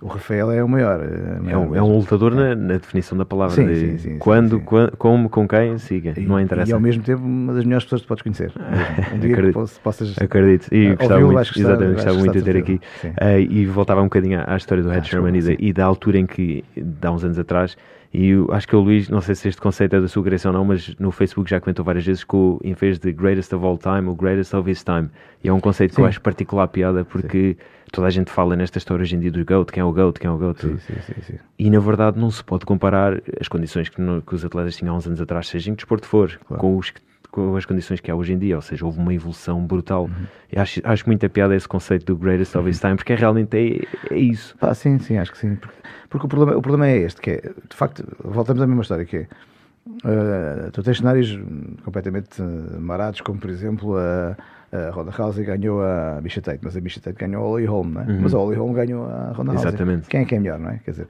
[0.00, 1.00] O Rafael é o maior.
[1.00, 3.56] É, é um, é um lutador na, na, definição da palavra.
[3.56, 6.14] Sim, de sim, sim, quando, quando, como, com quem, siga.
[6.16, 6.70] E, não interessa.
[6.70, 8.52] E ao mesmo tempo, uma das melhores pessoas que podes conhecer.
[9.14, 9.64] Um dia Acredito.
[9.64, 10.18] que possas.
[10.18, 10.72] Acredito.
[10.72, 12.80] E gostava muito, gostar, exatamente, gostava muito de ter aqui.
[13.04, 15.72] Uh, e voltava um bocadinho à, à história do Ed ah, Sherman e da, e
[15.72, 16.64] da altura em que,
[17.02, 17.76] há uns anos atrás,
[18.12, 20.50] e eu, acho que o Luís, não sei se este conceito é da sua criação
[20.50, 23.52] ou não, mas no Facebook já comentou várias vezes que o, em vez de greatest
[23.52, 25.10] of all time, o greatest of his time.
[25.44, 25.96] E é um conceito sim.
[25.96, 27.64] que eu acho particular piada porque sim.
[27.92, 30.18] toda a gente fala nesta história hoje em dia do GOAT, quem é o GOAT,
[30.18, 30.60] quem é o GOAT.
[30.60, 34.76] Sim, e na verdade não se pode comparar as condições que, no, que os atletas
[34.76, 36.60] tinham há uns anos atrás, seja em que desporto for, claro.
[36.60, 37.00] com os que
[37.30, 40.04] com as condições que há hoje em dia, ou seja, houve uma evolução brutal.
[40.04, 40.60] Uhum.
[40.60, 44.14] Acho, acho muita piada esse conceito do greatest of his time, porque é realmente é,
[44.14, 44.56] é isso.
[44.60, 45.56] Ah, sim, sim, acho que sim.
[45.56, 45.76] Porque,
[46.08, 49.04] porque, o, problema, o problema é este, que é, de facto, voltamos à mesma história,
[49.04, 49.28] que é,
[50.04, 51.38] uh, tu tens cenários
[51.84, 52.42] completamente
[52.78, 54.36] marados, como por exemplo a,
[54.72, 57.88] a Ronda Rousey ganhou a Misha Tate, mas a Misha Tate ganhou a Holly Holm,
[57.92, 58.04] não é?
[58.04, 58.20] Uhum.
[58.22, 59.68] Mas a Holly Holm ganhou a Ronda Rousey.
[59.68, 60.08] Exatamente.
[60.08, 60.80] Quem é que é melhor, não é?
[60.84, 61.08] Quer dizer,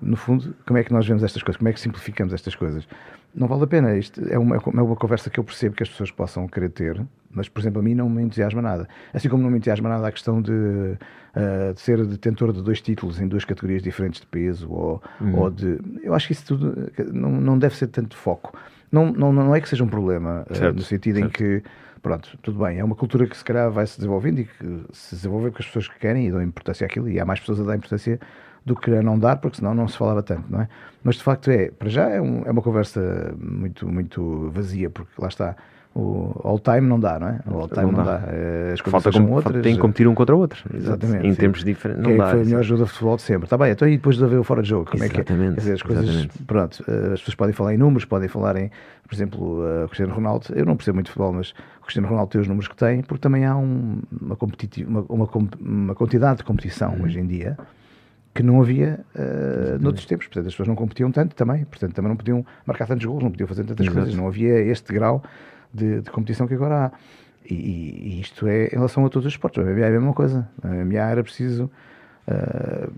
[0.00, 1.58] no fundo, como é que nós vemos estas coisas?
[1.58, 2.86] Como é que simplificamos estas coisas?
[3.34, 3.96] Não vale a pena.
[3.96, 7.04] Isto é uma, é uma conversa que eu percebo que as pessoas possam querer ter,
[7.30, 8.88] mas, por exemplo, a mim não me entusiasma nada.
[9.12, 12.80] Assim como não me entusiasma nada a questão de, uh, de ser detentor de dois
[12.80, 15.38] títulos em duas categorias diferentes de peso, ou, uhum.
[15.38, 15.78] ou de.
[16.02, 18.56] Eu acho que isso tudo não, não deve ser tanto foco.
[18.90, 21.26] Não, não, não é que seja um problema, uh, no sentido certo.
[21.26, 21.62] em que
[22.02, 25.14] pronto, tudo bem, é uma cultura que se calhar vai se desenvolvendo e que se
[25.14, 27.62] desenvolve com as pessoas que querem e dão importância àquilo, e há mais pessoas a
[27.62, 28.18] dar importância
[28.64, 30.68] do que a não dar, porque senão não se falava tanto, não é?
[31.02, 35.10] Mas de facto é, para já é, um, é uma conversa muito, muito vazia, porque
[35.18, 35.56] lá está,
[35.94, 37.40] o all-time não dá, não é?
[37.46, 38.22] O all-time não, não, dá.
[38.28, 39.62] Eh, as coisas são outras.
[39.62, 40.64] Tem que competir um contra o outro.
[40.74, 41.26] Exatamente.
[41.26, 41.40] Em sim.
[41.40, 42.02] tempos diferentes.
[42.02, 42.30] Não dá.
[42.30, 43.44] foi a melhor jogador de futebol de sempre?
[43.44, 44.90] Está bem, então e depois de haver o fora de jogo?
[44.90, 45.50] Como exatamente, é que é?
[45.50, 46.04] Dizer, as coisas.
[46.04, 46.42] Exatamente.
[46.44, 48.70] Pronto, eh, as pessoas podem falar em números, podem falar em,
[49.06, 50.46] por exemplo, o Cristiano Ronaldo.
[50.54, 53.02] Eu não percebo muito de futebol, mas o Cristiano Ronaldo tem os números que tem,
[53.02, 54.38] porque também há um, uma,
[54.86, 55.28] uma, uma,
[55.60, 57.04] uma, quantidade de competição hum.
[57.04, 57.58] hoje em dia
[58.34, 60.26] que não havia uh, noutros tempos.
[60.26, 63.30] Portanto, as pessoas não competiam tanto também, portanto, também não podiam marcar tantos gols, não
[63.30, 63.98] podiam fazer tantas Exato.
[63.98, 65.22] coisas, não havia este grau
[65.72, 66.92] de, de competição que agora há.
[67.48, 69.62] E, e, isto é em relação a todos os esportes.
[69.62, 70.48] A MMA é a mesma coisa.
[70.62, 71.70] A MMA era preciso.
[72.26, 72.90] Uh,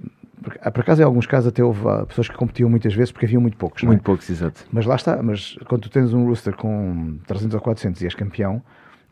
[0.71, 3.57] por acaso, em alguns casos, até houve pessoas que competiam muitas vezes porque haviam muito
[3.57, 3.83] poucos.
[3.83, 4.05] Muito é?
[4.05, 4.67] poucos, exato.
[4.71, 5.23] Mas lá está.
[5.23, 8.63] Mas quando tu tens um rooster com 300 ou 400 e és campeão,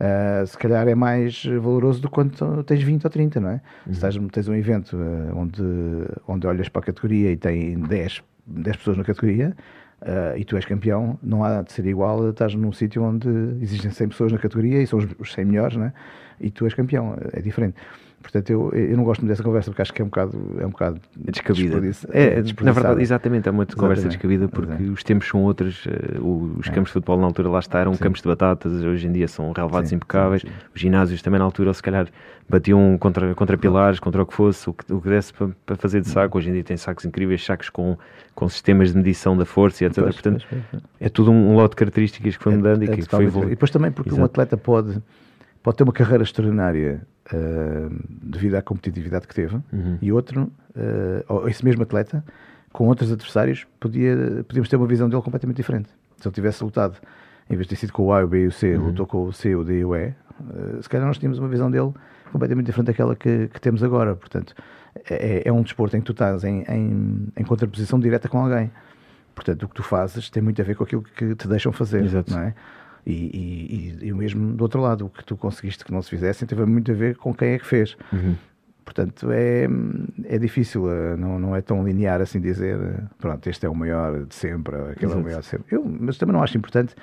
[0.01, 3.61] Uh, se calhar é mais valoroso do que quando tens 20 ou 30, não é?
[3.87, 3.95] Uhum.
[3.95, 5.63] Se tens, tens um evento uh, onde,
[6.27, 9.55] onde olhas para a categoria e tem 10, 10 pessoas na categoria
[10.03, 13.29] uh, e tu és campeão, não há de ser igual a estás num sítio onde
[13.61, 15.93] existem 100 pessoas na categoria e são os, os 100 melhores, não é?
[16.41, 17.77] E tu és campeão, é diferente.
[18.23, 20.57] Portanto, eu, eu não gosto muito dessa conversa porque acho que é um bocado.
[20.59, 21.81] É um bocado é descabida.
[22.13, 24.93] É, é na verdade, exatamente, é uma conversa descabida porque Exato.
[24.93, 25.85] os tempos são outros.
[25.85, 26.71] Uh, os é.
[26.71, 28.01] campos de futebol na altura lá está eram sim.
[28.01, 30.43] campos de batatas, hoje em dia são relevados sim, impecáveis.
[30.43, 32.07] Sim, os ginásios também na altura, se calhar,
[32.49, 35.77] batiam contra, contra pilares, contra o que fosse, o que, o que desse para, para
[35.77, 36.39] fazer de saco.
[36.39, 37.99] Hoje em dia tem sacos incríveis, sacos com,
[38.35, 40.03] com sistemas de medição da força e etc.
[40.03, 42.85] Pois, Portanto, pois, pois, é tudo um lote de características que foi é, mudando é,
[42.87, 43.53] e que foi evoluindo.
[43.53, 44.23] E depois também porque Exato.
[44.23, 45.03] um atleta pode,
[45.63, 47.03] pode ter uma carreira extraordinária
[47.33, 49.99] uh, devido à competitividade que teve, uhum.
[50.01, 52.25] e outro, uh, esse mesmo atleta,
[52.73, 55.91] com outros adversários, podia, podíamos ter uma visão dele completamente diferente.
[56.17, 56.97] Se ele tivesse lutado,
[57.51, 58.87] em vez de ter sido com o A, o B e o C, uhum.
[58.87, 61.49] lutou com o C, o D e o E, uh, se calhar nós tínhamos uma
[61.49, 61.93] visão dele
[62.31, 64.17] completamente diferente daquela que, que temos agora.
[64.17, 64.55] Portanto,
[65.09, 68.71] é, é, um desporto em que tu estás em, em, em contraposição direta com alguém.
[69.35, 72.05] Portanto, o que tu fazes tem muito a ver com aquilo que te deixam fazer,
[72.05, 72.33] Exato.
[72.33, 72.55] não é?
[73.05, 73.13] E,
[74.01, 76.47] e, e, o mesmo do outro lado, o que tu conseguiste que não se fizessem
[76.47, 77.97] teve muito a ver com quem é que fez.
[78.13, 78.37] Uhum.
[78.85, 79.67] Portanto, é,
[80.25, 83.75] é difícil, eh, não, não é tão linear assim dizer, eh, pronto, este é o
[83.75, 85.15] maior de sempre, aquele Exato.
[85.15, 85.77] é o maior de sempre.
[85.77, 86.95] Eu, mas também não acho importante,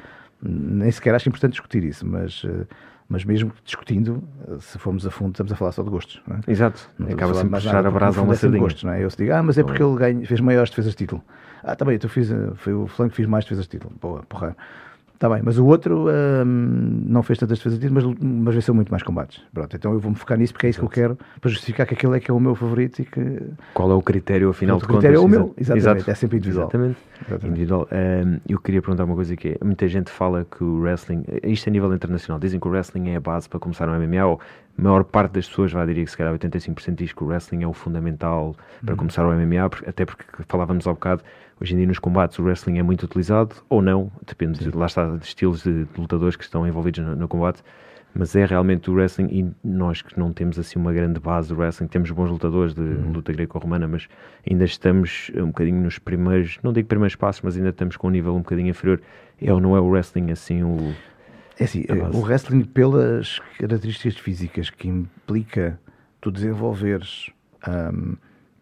[0.41, 2.66] nem sequer acho importante discutir isso, mas, eh,
[3.08, 4.22] mas mesmo discutindo,
[4.60, 6.22] se formos a fundo, estamos a falar só de gostos.
[6.28, 6.39] Não é?
[6.47, 8.62] Exato, acaba sempre por puxar a brasa a uma sardinha.
[8.62, 9.04] Gostos, não é?
[9.04, 11.24] Eu se digo, ah, mas é porque ele ganha, fez maiores defesas de título.
[11.64, 13.93] Ah, também, tá eu fiz, foi o flanco que fiz mais defesas de título.
[14.00, 14.56] Boa, porra.
[15.20, 18.89] Está bem, mas o outro hum, não fez tantas defesas de mas, mas venceu muito
[18.89, 19.41] mais combates.
[19.53, 21.93] Pronto, então eu vou-me focar nisso porque é isso que eu quero, para justificar que
[21.93, 23.41] aquele é que é o meu favorito e que...
[23.74, 24.95] Qual é o critério, afinal o de contas?
[24.95, 26.11] O critério é o meu, exatamente, Exato.
[26.11, 26.67] é sempre individual.
[26.67, 26.97] Exatamente,
[27.28, 27.47] exatamente.
[27.47, 27.89] individual.
[27.91, 31.67] Um, eu queria perguntar uma coisa que é, muita gente fala que o wrestling, isto
[31.67, 34.39] a nível internacional, dizem que o wrestling é a base para começar no MMA, ou
[34.80, 37.63] a maior parte das pessoas vai dizer que se calhar 85% diz que o wrestling
[37.63, 38.97] é o fundamental para uhum.
[38.97, 41.23] começar o MMA, até porque falávamos ao bocado
[41.61, 44.86] Hoje em dia nos combates o wrestling é muito utilizado, ou não, depende, de, lá
[44.86, 47.61] está, de estilos de, de, lutadores que estão envolvidos no, no, combate,
[48.15, 51.59] mas é realmente o wrestling, e nós que não temos assim uma grande base do
[51.59, 53.11] wrestling, temos bons lutadores de uhum.
[53.11, 54.07] luta greco-romana, mas
[54.49, 58.11] ainda estamos um bocadinho nos primeiros, não digo primeiros passos, mas ainda estamos com um
[58.11, 59.01] nível um bocadinho inferior.
[59.41, 60.93] É ou não é o wrestling assim o...
[61.60, 65.80] É assim, o wrestling pelas características físicas que implica
[66.22, 67.30] tu desenvolveres
[67.68, 68.16] um,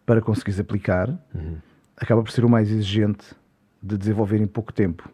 [0.04, 1.08] para conseguires aplicar...
[1.34, 1.56] Uhum
[2.00, 3.34] acaba por ser o mais exigente
[3.82, 5.08] de desenvolver em pouco tempo.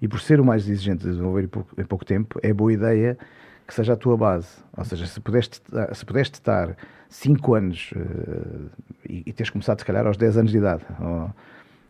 [0.00, 2.72] E por ser o mais exigente de desenvolver em pouco, em pouco tempo, é boa
[2.72, 3.18] ideia
[3.66, 4.48] que seja a tua base.
[4.76, 5.60] Ou seja, se pudeste,
[5.92, 6.76] se pudeste estar
[7.08, 8.70] 5 anos uh,
[9.08, 11.30] e, e teres começado, se calhar, aos 10 anos de idade, ou,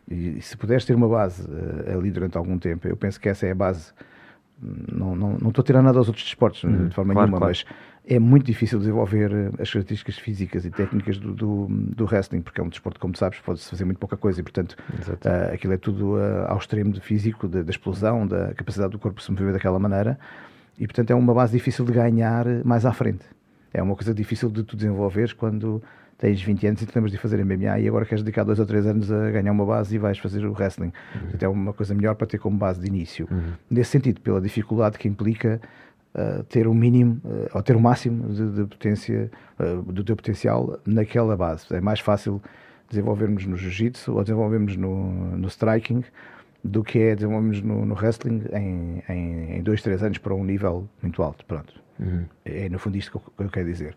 [0.09, 3.45] e, se puderes ter uma base uh, ali durante algum tempo, eu penso que essa
[3.45, 3.93] é a base.
[4.61, 7.45] Não, não, não estou a tirar nada aos outros desportos, uhum, de forma nenhuma, claro.
[7.45, 7.65] mas
[8.05, 12.59] é muito difícil desenvolver eh, as características físicas e técnicas do, do, do wrestling, porque
[12.59, 15.77] é um desporto, como sabes, pode-se fazer muito pouca coisa e, portanto, uh, aquilo é
[15.77, 19.53] tudo uh, ao extremo de físico, da, da, explosão, da capacidade do corpo se mover
[19.53, 20.19] daquela maneira
[20.77, 23.25] e, portanto, é uma base difícil de ganhar mais à frente.
[23.73, 25.81] É uma coisa difícil de tu desenvolveres quando
[26.19, 28.65] tens 20 anos e te lembras de fazer MMA e agora queres dedicar dois ou
[28.65, 30.91] três anos a ganhar uma base e vais fazer o wrestling.
[31.15, 31.21] Uhum.
[31.21, 33.27] Portanto, é uma coisa melhor para ter como base de início.
[33.31, 33.53] Uhum.
[33.71, 35.61] Nesse sentido, pela dificuldade que implica
[36.13, 40.15] uh, ter o mínimo uh, ou ter o máximo de, de potência uh, do teu
[40.15, 41.65] potencial naquela base.
[41.73, 42.41] É mais fácil
[42.89, 46.03] desenvolvermos no jiu-jitsu ou desenvolvermmos no, no striking
[46.63, 50.43] do que é desenvolvermos no, no wrestling em, em, em, dois, três anos para um
[50.43, 51.45] nível muito alto.
[51.45, 51.73] Pronto.
[51.99, 52.25] Uhum.
[52.43, 53.95] É, é no fundo isto que eu, que eu, quero dizer.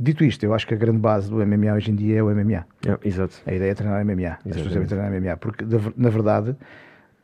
[0.00, 2.30] Dito isto, eu acho que a grande base do MMA hoje em dia é o
[2.30, 2.64] MMA.
[2.86, 3.34] É, exato.
[3.44, 4.28] A ideia é treinar MMA.
[4.28, 5.36] As pessoas devem treinar MMA.
[5.36, 5.64] Porque,
[5.96, 6.54] na verdade,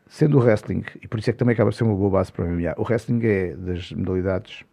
[0.09, 2.33] sendo o wrestling, e por isso é que também acaba de ser uma boa base
[2.33, 4.65] para o MMA, o wrestling é das modalidades.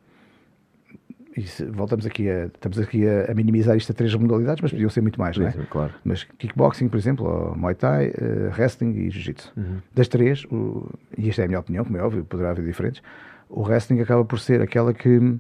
[1.37, 2.45] E se, voltamos aqui a.
[2.45, 5.47] Estamos aqui a, a, minimizar isto a três modalidades, mas podiam ser muito mais, não
[5.47, 5.51] é?
[5.69, 5.93] Claro.
[6.03, 9.53] Mas kickboxing, por exemplo, ou Muay Thai, uh, wrestling e Jiu-Jitsu.
[9.55, 9.77] Uhum.
[9.93, 13.03] Das três, o, e esta é a minha opinião, como é óbvio, poderá haver diferentes,
[13.47, 15.37] o wrestling acaba por ser aquela que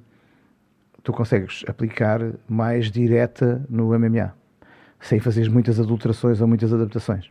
[1.03, 4.33] tu consegues aplicar mais direta no MMA,
[4.99, 7.29] sem fazer muitas adulterações ou muitas adaptações.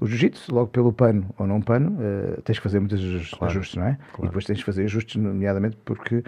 [0.00, 3.52] O jiu-jitsu, logo pelo pano ou não pano, uh, tens que fazer muitos ajustes, claro,
[3.52, 3.98] ajustes não é?
[4.12, 4.24] Claro.
[4.24, 6.22] E depois tens que fazer ajustes, nomeadamente porque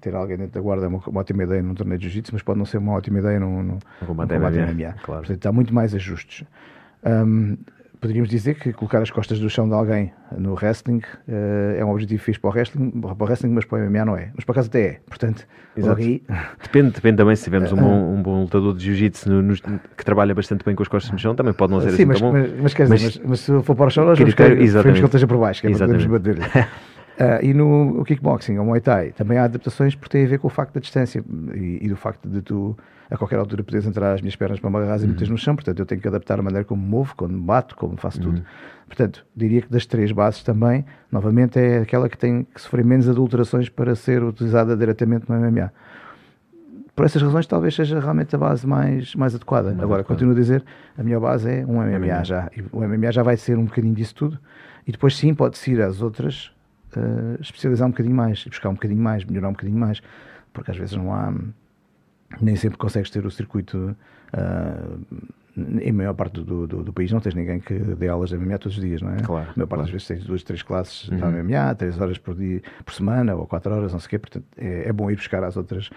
[0.00, 2.42] ter alguém dentro da guarda é uma, uma, ótima ideia num torneio de jiu-jitsu, mas
[2.42, 4.50] pode não ser uma ótima ideia num, num, um combate, MMA.
[4.50, 4.92] MMA.
[5.02, 5.20] Claro.
[5.20, 6.44] Portanto, há muito mais ajustes.
[7.04, 7.56] Um,
[8.04, 11.90] poderíamos dizer que colocar as costas do chão de alguém no wrestling uh, é um
[11.90, 14.30] objetivo fixe para o, wrestling, para o wrestling, mas para o MMA não é.
[14.34, 15.00] Mas por acaso até é.
[15.06, 15.46] Portanto,
[15.96, 16.22] aí...
[16.62, 19.30] depende, depende também se tivermos um bom, um bom lutador de jiu-jitsu
[19.96, 22.04] que trabalha bastante bem com as costas no chão, também pode não ser Sim, assim
[22.04, 22.38] mas, tão bom.
[22.38, 24.64] Mas, mas, quer dizer, mas, mas, se for para o chão, nós querer, que ele
[24.64, 26.36] esteja por baixo, que é para podermos bater
[27.14, 30.48] Uh, e no kickboxing, ou Muay Thai, também há adaptações porque tem a ver com
[30.48, 32.76] o facto da distância e, e do facto de tu,
[33.08, 35.34] a qualquer altura, poderes entrar as minhas pernas para uma garrafa e meteres uhum.
[35.34, 35.54] no chão.
[35.54, 38.34] Portanto, eu tenho que adaptar a maneira como movo, como bato, como faço uhum.
[38.34, 38.44] tudo.
[38.88, 43.08] Portanto, diria que das três bases também, novamente, é aquela que tem que sofrer menos
[43.08, 45.72] adulterações para ser utilizada diretamente no MMA.
[46.96, 49.68] Por essas razões, talvez seja realmente a base mais, mais adequada.
[49.68, 50.18] Mais Agora, adequada.
[50.18, 50.64] continuo a dizer,
[50.98, 52.50] a minha base é um MMA, MMA já.
[52.56, 54.38] E o MMA já vai ser um bocadinho disso tudo.
[54.86, 56.52] E depois, sim, pode-se ir às outras
[56.98, 60.02] uh, especializar um bocadinho mais, buscar um bocadinho mais, melhorar um bocadinho mais,
[60.52, 61.32] porque às vezes não há,
[62.40, 63.96] nem sempre consegues ter o circuito.
[64.32, 68.36] Uh, em maior parte do, do, do, país não tens ninguém que dê aulas de
[68.36, 69.18] MMA todos os dias, não é?
[69.18, 69.50] Claro.
[69.50, 69.82] A maior parte claro.
[69.82, 71.16] das vezes tens duas, três classes uhum.
[71.16, 74.18] de MMA, três horas por dia, por semana, ou quatro horas, não sei o quê,
[74.18, 75.90] portanto é, é bom ir buscar as outras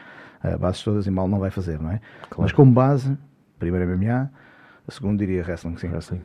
[0.44, 2.00] uh, bases todas e mal não vai fazer, não é?
[2.30, 2.44] Claro.
[2.44, 3.18] Mas como base,
[3.58, 4.30] primeiro MMA,
[4.88, 5.88] a segunda diria wrestling, sim.
[5.88, 6.22] Wrestling.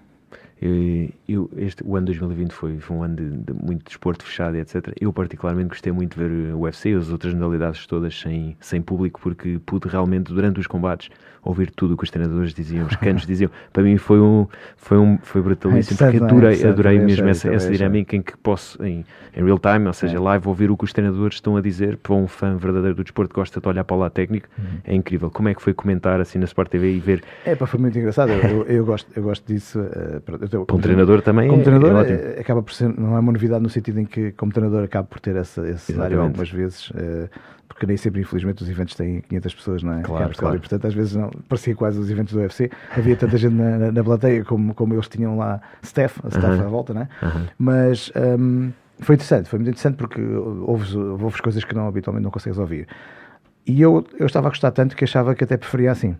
[0.62, 4.56] Eu, eu, este, o ano 2020 foi, foi um ano de, de, muito desporto fechado,
[4.56, 4.92] etc.
[5.00, 8.80] Eu, particularmente, gostei muito de ver o UFC e as outras modalidades todas sem, sem
[8.80, 11.10] público, porque pude realmente, durante os combates,
[11.44, 13.50] ouvir tudo o que os treinadores diziam, os cantos diziam.
[13.72, 14.46] Para mim foi um
[14.76, 18.36] foi um foi brutalíssimo, é porque adorei, é adorei mesmo essa, essa dinâmica em que
[18.36, 19.04] posso em,
[19.36, 20.20] em real time, ou seja, é.
[20.20, 23.30] live ouvir o que os treinadores estão a dizer para um fã verdadeiro do desporto
[23.30, 24.78] que gosta de olhar para o lado técnico, uhum.
[24.84, 25.30] é incrível.
[25.30, 27.24] Como é que foi comentar assim na Sport TV e ver?
[27.44, 28.30] É, pá, foi muito engraçado.
[28.30, 29.80] Eu, eu gosto eu gosto disso.
[29.80, 30.20] Uh,
[30.52, 33.32] eu, um treinador também como é, treinador é, é acaba por ser não é uma
[33.32, 36.90] novidade no sentido em que como treinador acaba por ter essa, esse cenário algumas vezes.
[36.90, 37.28] Uh,
[37.68, 40.02] porque nem sempre, infelizmente, os eventos têm 500 pessoas, não é?
[40.02, 40.56] Claro, claro.
[40.56, 42.70] E, portanto, às vezes não, parecia quase os eventos do UFC.
[42.94, 46.46] Havia tanta gente na, na, na plateia como, como eles tinham lá staff, a staff
[46.46, 46.66] uh -huh.
[46.66, 47.08] à volta, não é?
[47.22, 47.48] Uh -huh.
[47.58, 52.30] Mas um, foi interessante, foi muito interessante porque ouves, ouves coisas que não, habitualmente não
[52.30, 52.86] consegues ouvir.
[53.66, 56.16] E eu, eu estava a gostar tanto que achava que até preferia assim.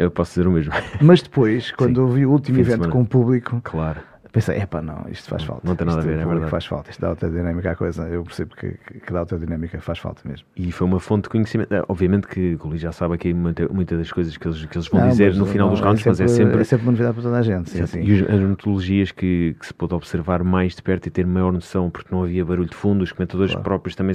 [0.00, 0.72] Eu posso dizer o mesmo.
[1.00, 5.28] Mas depois, quando ouvi o último evento com o público, claro pensei, epá, não, isto
[5.28, 5.66] faz falta.
[5.66, 6.50] Não tem nada isto a ver, é verdade.
[6.50, 9.80] faz falta, isto dá outra dinâmica à coisa, eu percebo que, que dá outra dinâmica,
[9.80, 10.46] faz falta mesmo.
[10.56, 13.98] E foi uma fonte de conhecimento, é, obviamente que o Luís já sabe aqui muitas
[13.98, 16.14] das coisas que eles, que eles vão não, dizer no final não, dos rounds, é
[16.14, 16.60] sempre, mas é sempre...
[16.60, 18.02] É sempre uma novidade para toda a gente, sim, sim.
[18.02, 21.90] E as metodologias que, que, se pôde observar mais de perto e ter maior noção,
[21.90, 23.64] porque não havia barulho de fundo, os comentadores claro.
[23.64, 24.14] próprios também,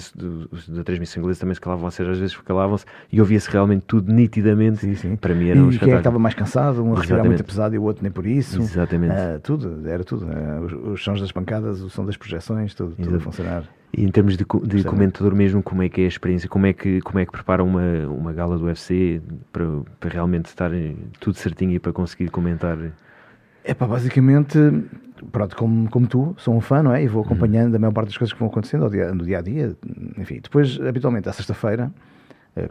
[0.69, 4.11] da transmissão inglesa também se calavam, ou seja, às vezes calavam-se, e ouvia-se realmente tudo
[4.11, 5.15] nitidamente, sim, sim.
[5.15, 7.43] para mim era um E quem é que estava mais cansado, um a respirar muito
[7.43, 8.59] pesado e o outro nem por isso.
[8.59, 9.13] Exatamente.
[9.13, 10.25] Uh, tudo, era tudo.
[10.25, 13.63] Uh, os sons das pancadas, o som das projeções, tudo, tudo a funcionar.
[13.97, 16.49] E em termos de, de comentador mesmo, como é que é a experiência?
[16.49, 19.65] Como é que, como é que prepara uma, uma gala do UFC para,
[19.99, 20.71] para realmente estar
[21.19, 22.77] tudo certinho e para conseguir comentar?
[23.63, 24.59] É pá, basicamente,
[25.31, 27.03] pronto, como, como tu, sou um fã, não é?
[27.03, 27.27] E vou uhum.
[27.27, 27.77] acompanhando uhum.
[27.77, 29.75] a maior parte das coisas que vão acontecendo dia, no dia a dia.
[30.17, 31.91] Enfim, depois, habitualmente, à sexta-feira,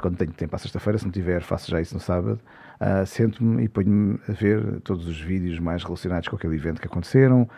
[0.00, 2.40] quando tenho tempo à sexta-feira, se não tiver, faço já isso no sábado
[2.80, 6.86] uh, sento-me e ponho-me a ver todos os vídeos mais relacionados com aquele evento que
[6.86, 7.48] aconteceram,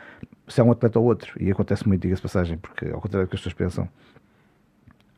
[0.49, 3.31] se é um atleta ou outro, e acontece muito, diga-se passagem, porque ao contrário do
[3.31, 3.89] que as pessoas pensam,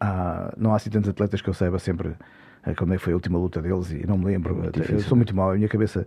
[0.00, 3.12] há, não há assim tantos atletas que eu saiba sempre uh, quando é que foi
[3.12, 4.62] a última luta deles e não me lembro.
[4.64, 6.06] É eu sou muito mal, a minha cabeça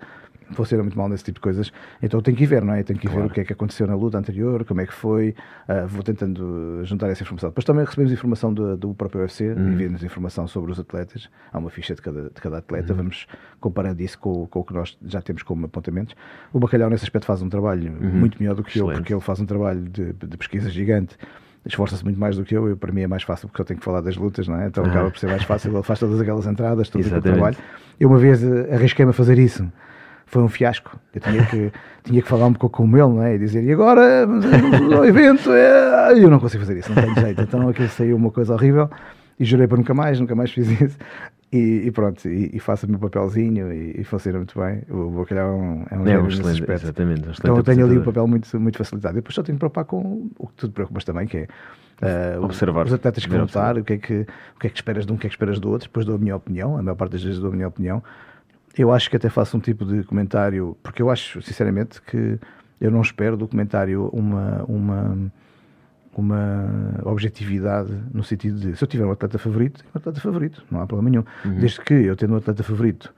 [0.53, 1.71] funciona muito mal nesse tipo de coisas,
[2.01, 2.83] então tenho que ir ver, não é?
[2.83, 3.23] Tenho que claro.
[3.23, 5.35] ver o que é que aconteceu na luta anterior, como é que foi,
[5.67, 7.49] uh, vou tentando juntar essa informação.
[7.49, 9.73] Depois também recebemos informação do, do próprio UFC, uhum.
[9.73, 12.97] envia-nos informação sobre os atletas, há uma ficha de cada, de cada atleta, uhum.
[12.97, 13.27] vamos
[13.59, 16.15] comparando isso com, com, o que nós já temos como apontamentos.
[16.51, 18.09] O Bacalhau, nesse aspecto, faz um trabalho uhum.
[18.09, 18.91] muito melhor do que Excelente.
[18.91, 21.17] eu, porque ele faz um trabalho de, de pesquisa gigante
[21.63, 23.79] esforça-se muito mais do que eu, eu, para mim é mais fácil porque eu tenho
[23.79, 24.67] que falar das lutas, não é?
[24.67, 27.55] Então acaba por ser mais fácil, ele faz todas aquelas entradas, todo o trabalho.
[27.99, 29.71] Eu uma vez arrisquei-me a fazer isso
[30.31, 30.97] foi um fiasco.
[31.13, 31.71] Eu tinha que,
[32.05, 33.35] tinha que falar um pouco com ele, não é?
[33.35, 36.13] E dizer, e agora o evento é...
[36.17, 37.41] Eu não consigo fazer isso, não tenho jeito.
[37.41, 38.89] Então aquilo saiu uma coisa horrível
[39.37, 40.97] e jurei para nunca mais, nunca mais fiz isso.
[41.51, 44.83] E, e pronto, e, e, faço o meu papelzinho e, e, funciona muito bem.
[44.89, 47.97] O bacalhau é um, é um, é um excelente, exatamente, um Então eu tenho ali
[47.97, 49.15] o um papel muito, muito facilitado.
[49.15, 51.39] Depois só tenho que preocupar com o que tu te preocupas também, que
[52.01, 54.25] é uh, observar os atletas que vão lutar, o que, é que,
[54.55, 55.89] o que é que esperas de um, o que é que esperas do outro.
[55.89, 58.01] Depois dou a minha opinião, a maior parte das vezes dou a minha opinião
[58.77, 62.39] eu acho que até faço um tipo de comentário, porque eu acho, sinceramente, que
[62.79, 65.31] eu não espero do comentário uma, uma,
[66.15, 70.81] uma objetividade no sentido de se eu tiver um atleta favorito, um atleta favorito, não
[70.81, 71.23] há problema nenhum.
[71.45, 71.59] Uhum.
[71.59, 73.13] Desde que eu tendo um atleta favorito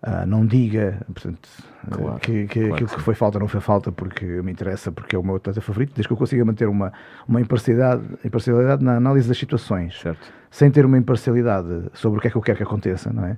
[0.00, 1.48] Uh, não diga portanto,
[1.90, 4.92] claro, que, que claro aquilo que, que foi falta não foi falta porque me interessa,
[4.92, 6.92] porque é o meu atleta favorito, desde que eu consiga manter uma,
[7.26, 10.32] uma imparcialidade, imparcialidade na análise das situações, certo.
[10.52, 13.36] sem ter uma imparcialidade sobre o que é que eu quero que aconteça, não é?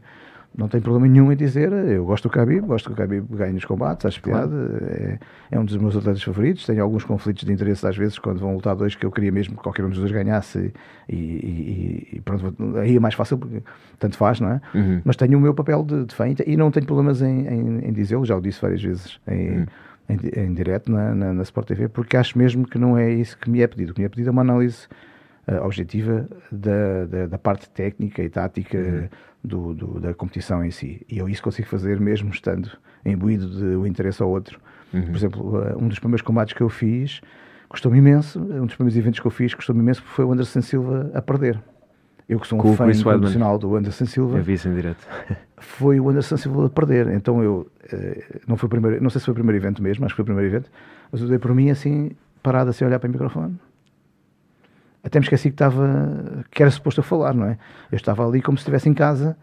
[0.56, 3.52] Não tem problema nenhum em dizer eu gosto do Khabib, gosto que o Khabib ganhe
[3.52, 4.48] nos combates, acho claro.
[4.48, 5.18] piada, é,
[5.52, 8.54] é, um dos meus atletas favoritos, tenho alguns conflitos de interesse às vezes quando vão
[8.54, 10.72] lutar dois que eu queria mesmo que qualquer um dos dois ganhasse
[11.08, 13.62] e, e, e pronto, aí é mais fácil porque
[13.98, 14.60] tanto faz, não é?
[14.74, 15.00] Uhum.
[15.04, 17.92] Mas tenho o meu papel de, de fã e não tenho problemas em, em, em
[17.92, 19.66] dizê-lo, já o disse várias vezes em, uhum.
[20.08, 23.38] em, em direto na, na, na Sport TV, porque acho mesmo que não é isso
[23.38, 24.88] que me é pedido, o que me é pedido é uma análise
[25.48, 29.08] uh, objetiva da, da, da, parte técnica e tática uhum
[29.42, 31.04] do, do, da competição em si.
[31.08, 32.70] E eu isso consigo fazer mesmo estando
[33.04, 34.60] imbuído de um interesse ao outro.
[34.92, 35.06] Uhum.
[35.06, 37.20] Por exemplo, eh, um dos primeiros combates que eu fiz
[37.68, 40.60] custou-me imenso, um dos primeiros eventos que eu fiz custou-me imenso porque foi o Anderson
[40.60, 41.60] Silva a perder.
[42.28, 44.38] Eu que sou um Com fã incondicional do Anderson Silva.
[44.38, 45.06] Eu vi isso em direto.
[45.58, 47.08] foi o Anderson Silva a perder.
[47.08, 50.04] Então eu, eh, não foi o primeiro, não sei se foi o primeiro evento mesmo,
[50.04, 50.70] acho que foi o primeiro evento,
[51.10, 52.10] mas eu dei por mim assim,
[52.42, 53.58] parado assim a olhar para o microfone
[55.02, 57.58] até me esqueci que estava que era suposto a falar, não é?
[57.90, 59.36] Eu estava ali como se estivesse em casa.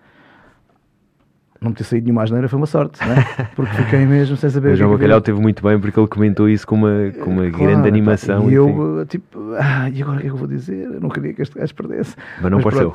[1.60, 3.50] Não ter saído nenhuma asneira foi uma sorte, não é?
[3.56, 4.74] Porque fiquei mesmo sem saber.
[4.74, 7.58] O João Bacalhau teve muito bem porque ele comentou isso com uma, com uma claro,
[7.58, 8.48] grande animação.
[8.48, 10.86] E eu, tipo, ah, e agora o que é que eu vou dizer?
[10.86, 12.16] Eu não queria que este gajo perdesse.
[12.40, 12.94] Mas não pareceu.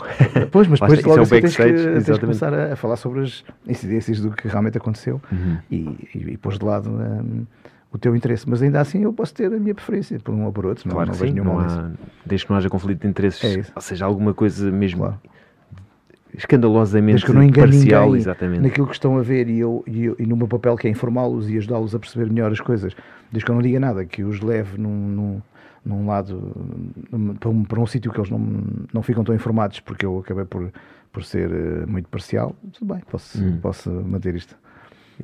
[0.53, 3.23] Pois, mas depois logo é assim, tens, que, tens que começar a, a, falar sobre
[3.23, 5.59] as incidências do que realmente aconteceu uhum.
[5.69, 5.77] e,
[6.15, 6.89] e, e pôs de lado.
[6.89, 7.45] Um,
[7.93, 10.53] o teu interesse, mas ainda assim eu posso ter a minha preferência por um ou
[10.53, 11.91] por outro, claro não vejo nenhuma não há,
[12.25, 15.21] Desde que não haja conflito de interesses, é ou seja, alguma coisa mesmo claro.
[16.35, 18.63] escandalosamente desde que não parcial, exatamente.
[18.63, 20.91] naquilo que estão a ver e, eu, e, eu, e no meu papel que é
[20.91, 22.97] informá-los e ajudá-los a perceber melhor as coisas,
[23.31, 25.43] desde que eu não diga nada, que os leve num, num,
[25.85, 26.51] num lado,
[27.39, 28.41] para um, para um sítio que eles não,
[28.91, 30.73] não ficam tão informados porque eu acabei por,
[31.13, 33.59] por ser uh, muito parcial, tudo bem, posso, hum.
[33.61, 34.57] posso manter isto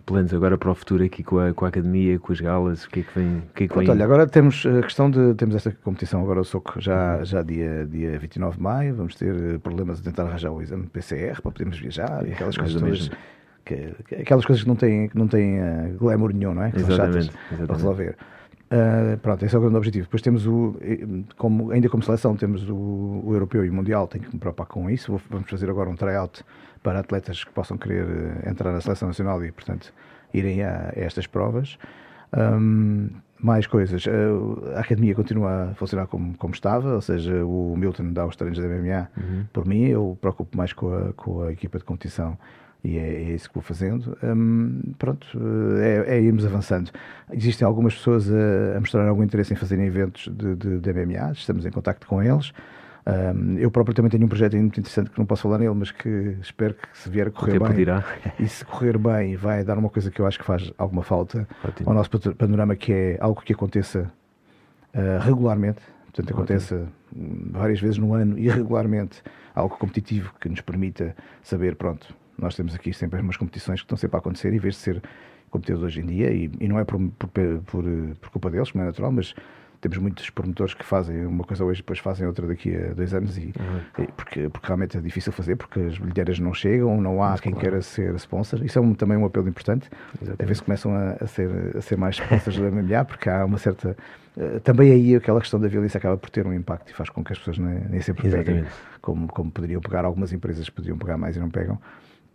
[0.04, 2.90] planos agora para o futuro aqui com a, com a academia, com as galas, o
[2.90, 3.42] que é que vem?
[3.54, 6.44] Que é que Pronto, olha, agora temos a questão de temos esta competição agora o
[6.44, 10.50] Soco já, já dia, dia 29 de maio, vamos ter eh, problemas a tentar arranjar
[10.50, 13.10] o exame PCR para podermos viajar e aquelas coisas todas.
[13.64, 16.70] Que, aquelas coisas que não têm, que não têm uh, glamour nenhum, não é?
[16.70, 18.16] Que exatamente, são chatas para resolver.
[18.70, 20.04] Uh, pronto, esse é o grande objetivo.
[20.04, 20.76] Depois temos o,
[21.36, 22.74] como, ainda como seleção, temos o,
[23.24, 25.18] o europeu e o mundial, tenho que me preocupar com isso.
[25.30, 26.44] Vamos fazer agora um tryout
[26.82, 29.92] para atletas que possam querer eh, entrar na seleção nacional e, portanto,
[30.32, 31.78] irem a, a estas provas.
[32.36, 33.08] Um,
[33.40, 34.06] mais coisas.
[34.06, 38.36] Eh, a academia continua a funcionar como, como estava, ou seja, o Milton dá os
[38.36, 39.44] treinos da MMA uhum.
[39.52, 42.36] por mim, eu preocupo mais com a, com a equipa de competição
[42.84, 44.16] e é, é isso que vou fazendo.
[44.22, 45.26] Um, pronto,
[45.80, 46.90] é, é, irmos avançando.
[47.32, 51.32] Existem algumas pessoas a, a mostrar algum interesse em fazerem eventos de, de, de MMA,
[51.32, 52.52] estamos em contato com eles.
[53.08, 55.90] Um, eu próprio também tenho um projeto muito interessante que não posso falar nele, mas
[55.90, 57.72] que espero que se vier a correr bem.
[57.72, 58.04] Dirá.
[58.38, 61.48] E se correr bem, vai dar uma coisa que eu acho que faz alguma falta
[61.64, 61.88] Ótimo.
[61.88, 64.12] ao nosso panorama, que é algo que aconteça
[64.94, 65.80] uh, regularmente.
[66.04, 66.38] Portanto, Ótimo.
[66.38, 66.88] aconteça
[67.50, 69.22] várias vezes no ano e regularmente
[69.54, 73.98] algo competitivo que nos permita saber, pronto, nós temos aqui sempre umas competições que estão
[73.98, 75.02] sempre a acontecer, em vez de ser
[75.50, 77.84] competidos hoje em dia, e, e não é por, por, por,
[78.20, 79.34] por culpa deles, como é natural, mas
[79.80, 83.38] temos muitos promotores que fazem uma coisa hoje depois fazem outra daqui a dois anos
[83.38, 84.04] e, uhum.
[84.04, 87.40] e porque, porque realmente é difícil fazer porque as bilheteiras não chegam, não há Mas
[87.40, 87.68] quem claro.
[87.68, 88.64] queira ser sponsor.
[88.64, 89.88] Isso é um, também um apelo importante.
[90.20, 90.48] Exatamente.
[90.48, 93.58] Ver se começam a, a, ser, a ser mais sponsors da MMA porque há uma
[93.58, 93.96] certa
[94.36, 97.22] uh, também aí aquela questão da violência acaba por ter um impacto e faz com
[97.22, 98.64] que as pessoas nem, nem sempre peguem
[99.00, 101.78] como, como poderiam pegar algumas empresas poderiam pegar mais e não pegam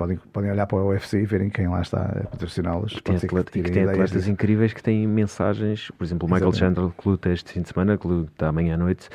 [0.03, 3.01] podem, podem olhar para o UFC e verem quem lá está a patrociná-los.
[3.03, 6.75] Tem, atleta, que, que tem atletas incríveis que têm mensagens, por exemplo, o Michael Exatamente.
[6.75, 9.09] Chandler, que luta este fim de semana, que luta amanhã à noite,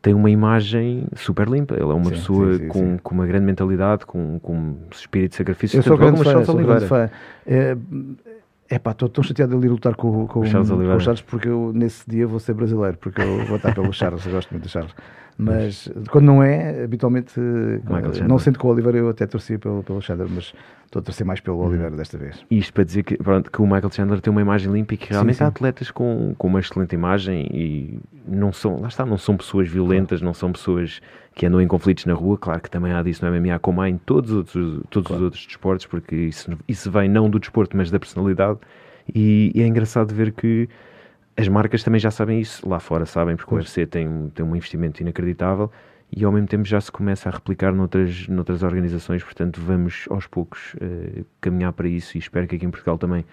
[0.00, 1.74] tem uma imagem super limpa.
[1.74, 5.30] Ele é uma sim, pessoa sim, sim, com, com uma grande mentalidade, com, com espírito
[5.32, 5.78] de sacrifício.
[5.78, 7.10] Eu sou grande fã, sou grande fã.
[7.44, 7.76] É,
[8.68, 11.22] é pá, estou tão chateado de ali lutar com, com, o Charles, com o Charles
[11.22, 14.50] porque eu nesse dia vou ser brasileiro, porque eu vou estar pelo Charles, eu gosto
[14.50, 14.94] muito do Charles.
[15.40, 17.38] Mas quando não é, habitualmente,
[18.26, 20.52] não sendo com o Oliver, eu até torci pelo, pelo Chandler, mas
[20.84, 21.68] estou a torcer mais pelo uhum.
[21.68, 22.44] Oliver desta vez.
[22.50, 25.10] Isto para dizer que, pronto, que o Michael Chandler tem uma imagem limpa e que
[25.10, 25.44] realmente sim, sim.
[25.44, 29.68] há atletas com, com uma excelente imagem e não são, lá está, não são pessoas
[29.68, 31.00] violentas, não são pessoas
[31.38, 32.36] que andam em conflitos na rua.
[32.36, 35.22] Claro que também há disso no MMA, como há em todos, os outros, todos claro.
[35.22, 38.58] os outros desportos, porque isso, isso vem não do desporto, mas da personalidade.
[39.14, 40.68] E, e é engraçado ver que
[41.36, 43.64] as marcas também já sabem isso, lá fora sabem, porque pois.
[43.64, 45.70] o UFC tem, tem um investimento inacreditável
[46.10, 50.26] e ao mesmo tempo já se começa a replicar noutras, noutras organizações, portanto vamos aos
[50.26, 53.24] poucos uh, caminhar para isso e espero que aqui em Portugal também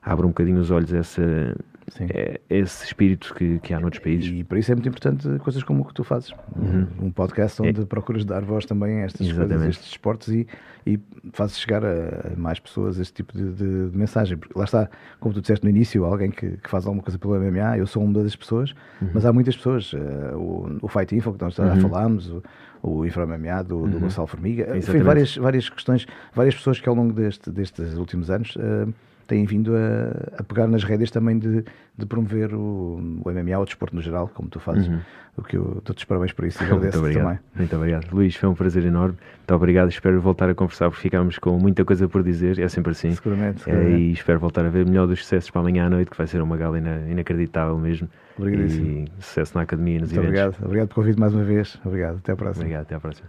[0.00, 1.54] abra um bocadinho os olhos a essa,
[1.98, 4.30] é esse espírito que, que há noutros países.
[4.30, 6.32] E, e para isso é muito importante coisas como o que tu fazes.
[6.54, 6.86] Uhum.
[7.02, 7.84] Um podcast onde é.
[7.84, 9.48] procuras dar voz também a estas Exatamente.
[9.48, 10.46] coisas, a estes esportes e,
[10.86, 11.00] e
[11.32, 14.36] fazes chegar a mais pessoas este tipo de, de, de, mensagem.
[14.36, 14.88] Porque lá está,
[15.18, 18.02] como tu disseste no início, alguém que, que faz alguma coisa pelo MMA, eu sou
[18.02, 19.10] uma das pessoas, uhum.
[19.14, 19.92] mas há muitas pessoas.
[19.92, 19.98] Uh,
[20.36, 21.80] o, o Fight Info, que nós já uhum.
[21.80, 22.42] falámos, o,
[22.82, 24.00] o Infra MMA do, do uhum.
[24.00, 28.54] Gonçalo Formiga, foi várias, várias questões, várias pessoas que ao longo deste, destes últimos anos.
[28.56, 28.92] Uh,
[29.30, 31.64] têm vindo a, a, pegar nas rédeas também de,
[31.96, 34.88] de promover o, o, MMA, o desporto no geral, como tu fazes.
[34.88, 34.98] Uhum.
[35.36, 37.24] O que eu dou-te os parabéns por isso e agradeço Muito obrigado.
[37.24, 37.38] também.
[37.54, 38.12] Muito obrigado.
[38.12, 39.16] Luís, foi um prazer enorme.
[39.36, 39.88] Muito obrigado.
[39.88, 42.58] Espero voltar a conversar porque ficámos com muita coisa por dizer.
[42.58, 43.12] É sempre assim.
[43.12, 43.62] Seguramente.
[43.62, 43.94] seguramente.
[43.94, 46.26] É, e espero voltar a ver melhor dos sucessos para amanhã à noite, que vai
[46.26, 48.08] ser uma gala inacreditável mesmo.
[48.36, 48.66] Obrigado.
[48.68, 50.40] E sucesso na academia e nos Muito eventos.
[50.40, 50.64] Obrigado.
[50.64, 51.80] Obrigado pelo convite mais uma vez.
[51.84, 52.16] Obrigado.
[52.16, 52.64] Até à próxima.
[52.64, 52.82] Obrigado.
[52.82, 53.28] Até à próxima.